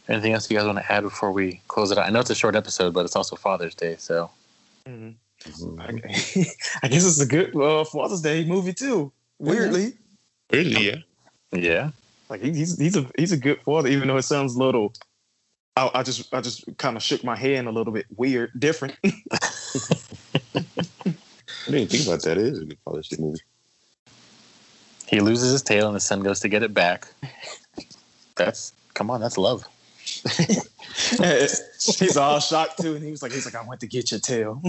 Anything 0.09 0.33
else 0.33 0.51
you 0.51 0.57
guys 0.57 0.67
want 0.67 0.79
to 0.79 0.93
add 0.93 1.03
before 1.03 1.33
we 1.33 1.61
close 1.69 1.91
it 1.91 1.99
out? 1.99 2.07
I 2.07 2.11
know 2.11 2.21
it's 2.21 2.31
a 2.31 2.35
short 2.35 2.55
episode, 2.55 2.95
but 2.95 3.05
it's 3.05 3.17
also 3.17 3.37
Father's 3.37 3.75
Day, 3.75 3.97
so 3.99 4.31
Mhm. 4.87 5.17
Mhm. 5.45 5.81
I, 5.81 5.87
I 6.83 6.89
guess 6.89 7.07
it's 7.07 7.21
a 7.21 7.27
good 7.27 7.55
uh, 7.57 7.85
Father's 7.85 8.21
Day 8.23 8.45
movie 8.45 8.73
too. 8.73 9.13
Weirdly, 9.39 9.93
Weirdly, 10.51 10.87
Yeah. 10.87 10.97
yeah. 11.53 11.91
like 12.31 12.41
he- 12.43 12.53
he's 12.55 12.79
he's 12.79 12.97
a 12.97 13.07
he's 13.19 13.33
a 13.33 13.37
good 13.37 13.61
father, 13.63 13.89
even 13.89 14.09
though 14.09 14.17
it 14.17 14.23
sounds 14.23 14.55
a 14.55 14.59
little. 14.59 14.93
I, 15.77 15.91
I 15.97 16.03
just 16.03 16.33
I 16.35 16.41
just 16.41 16.65
kind 16.79 16.97
of 16.97 17.03
shook 17.03 17.23
my 17.23 17.37
hand 17.37 17.69
a 17.69 17.71
little 17.71 17.93
bit 17.93 18.07
weird, 18.17 18.51
different. 18.59 18.97
I 19.05 19.11
didn't 21.71 21.91
think 21.91 22.07
about 22.07 22.23
that. 22.23 22.39
It 22.39 22.47
is 22.47 22.61
a 22.61 22.65
good 22.65 22.79
Father's 22.85 23.09
Day 23.09 23.17
movie. 23.21 23.41
He 25.07 25.21
loses 25.21 25.53
his 25.53 25.63
tail 25.63 25.87
and 25.87 25.95
the 25.97 26.01
son 26.01 26.23
goes 26.23 26.41
to 26.41 26.49
get 26.49 26.63
it 26.63 26.73
back. 26.75 27.07
That's 28.37 28.73
come 28.95 29.11
on, 29.11 29.21
that's 29.21 29.37
love. 29.39 29.65
he's 31.99 32.17
all 32.17 32.41
shocked 32.41 32.81
too, 32.81 32.95
and 32.95 33.05
he 33.05 33.11
was 33.11 33.23
like, 33.23 33.33
"He's 33.33 33.45
like, 33.45 33.55
I 33.55 33.63
went 33.67 33.81
to 33.83 33.87
get 33.87 34.11
your 34.11 34.21
tail." 34.21 34.63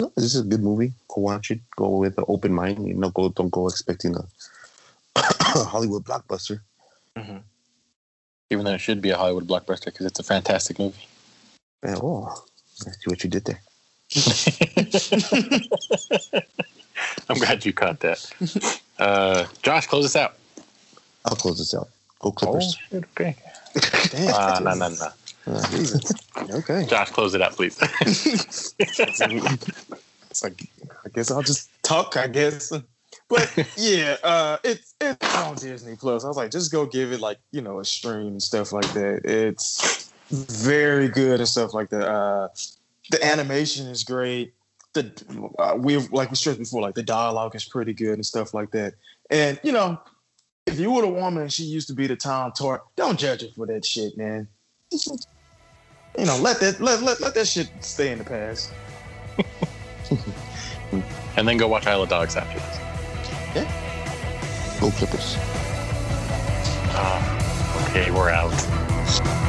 No, 0.00 0.12
this 0.16 0.34
is 0.34 0.40
a 0.40 0.44
good 0.44 0.62
movie. 0.62 0.92
Go 1.08 1.22
watch 1.22 1.50
it. 1.50 1.60
Go 1.76 1.98
with 1.98 2.18
an 2.18 2.24
open 2.28 2.52
mind. 2.52 2.86
You 2.86 2.94
know, 2.94 3.10
go 3.10 3.28
don't 3.28 3.50
go 3.50 3.68
expecting 3.68 4.16
a 4.16 4.24
Hollywood 5.64 6.04
blockbuster. 6.04 6.60
Even 8.50 8.64
though 8.64 8.74
it 8.74 8.80
should 8.80 9.00
be 9.00 9.10
a 9.10 9.16
Hollywood 9.16 9.46
blockbuster 9.46 9.86
because 9.86 10.06
it's 10.06 10.18
a 10.18 10.24
fantastic 10.24 10.78
movie. 10.78 11.06
Yeah, 11.84 11.96
oh, 12.02 12.44
I 12.86 12.90
see 12.90 13.06
what 13.06 13.22
you 13.22 13.30
did 13.30 13.44
there. 13.44 13.60
I'm 17.28 17.38
glad 17.38 17.64
you 17.64 17.72
caught 17.72 18.00
that. 18.00 18.30
Uh, 18.98 19.46
Josh, 19.62 19.86
close 19.86 20.04
us 20.04 20.16
out. 20.16 20.36
I'll 21.24 21.36
close 21.36 21.58
this 21.58 21.74
out. 21.74 21.88
Go 22.18 22.32
Clippers. 22.32 22.76
Oh, 22.92 22.98
okay. 22.98 23.36
Damn. 24.10 24.34
Uh, 24.34 24.60
no, 24.60 24.74
no, 24.74 24.88
no. 24.88 25.08
Uh, 25.46 25.70
Jesus. 25.70 26.10
okay. 26.50 26.86
Josh, 26.86 27.10
close 27.10 27.34
it 27.34 27.42
up, 27.42 27.52
please. 27.52 27.78
It's 30.34 30.42
like 30.42 30.68
I 31.04 31.08
guess 31.10 31.30
I'll 31.30 31.44
just 31.44 31.70
talk. 31.84 32.16
I 32.16 32.26
guess, 32.26 32.72
but 33.28 33.68
yeah, 33.76 34.16
uh, 34.24 34.58
it's 34.64 34.96
it's 35.00 35.36
on 35.36 35.54
Disney 35.54 35.94
Plus. 35.94 36.24
I 36.24 36.28
was 36.28 36.36
like, 36.36 36.50
just 36.50 36.72
go 36.72 36.86
give 36.86 37.12
it 37.12 37.20
like 37.20 37.38
you 37.52 37.60
know 37.60 37.78
a 37.78 37.84
stream 37.84 38.26
and 38.26 38.42
stuff 38.42 38.72
like 38.72 38.92
that. 38.94 39.20
It's 39.24 40.12
very 40.30 41.08
good 41.08 41.38
and 41.38 41.48
stuff 41.48 41.72
like 41.72 41.90
that. 41.90 42.08
Uh, 42.08 42.48
the 43.10 43.24
animation 43.24 43.86
is 43.86 44.02
great. 44.02 44.54
The 44.94 45.12
uh, 45.60 45.76
we 45.78 45.98
like 45.98 46.30
we 46.30 46.36
stressed 46.36 46.58
before, 46.58 46.82
like 46.82 46.96
the 46.96 47.02
dialogue 47.04 47.54
is 47.54 47.64
pretty 47.64 47.92
good 47.92 48.14
and 48.14 48.26
stuff 48.26 48.54
like 48.54 48.72
that. 48.72 48.94
And 49.30 49.60
you 49.62 49.70
know, 49.70 50.00
if 50.66 50.80
you 50.80 50.90
were 50.90 51.04
a 51.04 51.08
woman 51.08 51.42
and 51.44 51.52
she 51.52 51.62
used 51.62 51.86
to 51.88 51.94
be 51.94 52.08
the 52.08 52.16
town 52.16 52.52
tour, 52.56 52.82
don't 52.96 53.20
judge 53.20 53.42
her 53.42 53.48
for 53.54 53.66
that 53.66 53.84
shit, 53.84 54.16
man. 54.16 54.48
You 56.18 56.26
know, 56.26 56.36
let 56.36 56.60
that 56.60 56.80
let, 56.80 57.02
let, 57.02 57.20
let 57.20 57.34
that 57.34 57.46
shit 57.48 57.68
stay 57.80 58.12
in 58.12 58.18
the 58.18 58.24
past. 58.24 58.72
and 61.36 61.48
then 61.48 61.56
go 61.56 61.66
watch 61.66 61.86
Isle 61.86 62.02
of 62.02 62.08
Dogs 62.08 62.36
after 62.36 62.58
this. 62.58 62.78
Yeah. 63.56 64.80
Go 64.80 64.90
Clippers. 64.92 65.36
Oh, 66.96 67.88
okay, 67.88 68.10
we're 68.12 68.30
out. 68.30 69.43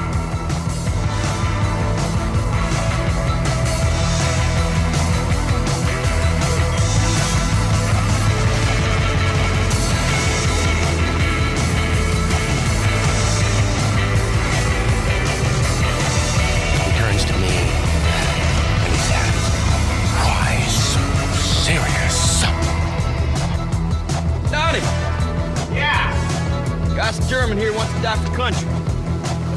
Got 27.06 27.14
some 27.14 27.28
German 27.28 27.60
here 27.60 27.72
wants 27.72 27.94
to 27.94 28.02
die 28.02 28.18
for 28.18 28.36
country. 28.36 28.68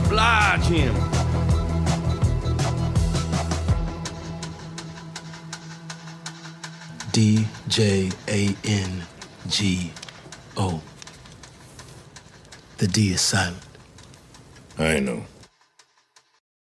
Oblige 0.05 0.65
him. 0.67 0.95
D 7.11 7.47
J 7.69 8.11
A 8.29 8.55
N 8.65 9.03
G 9.49 9.91
O. 10.59 10.83
The 12.77 12.87
D 12.87 13.13
is 13.13 13.23
silent. 13.23 13.57
I 14.77 14.99
know. 14.99 15.25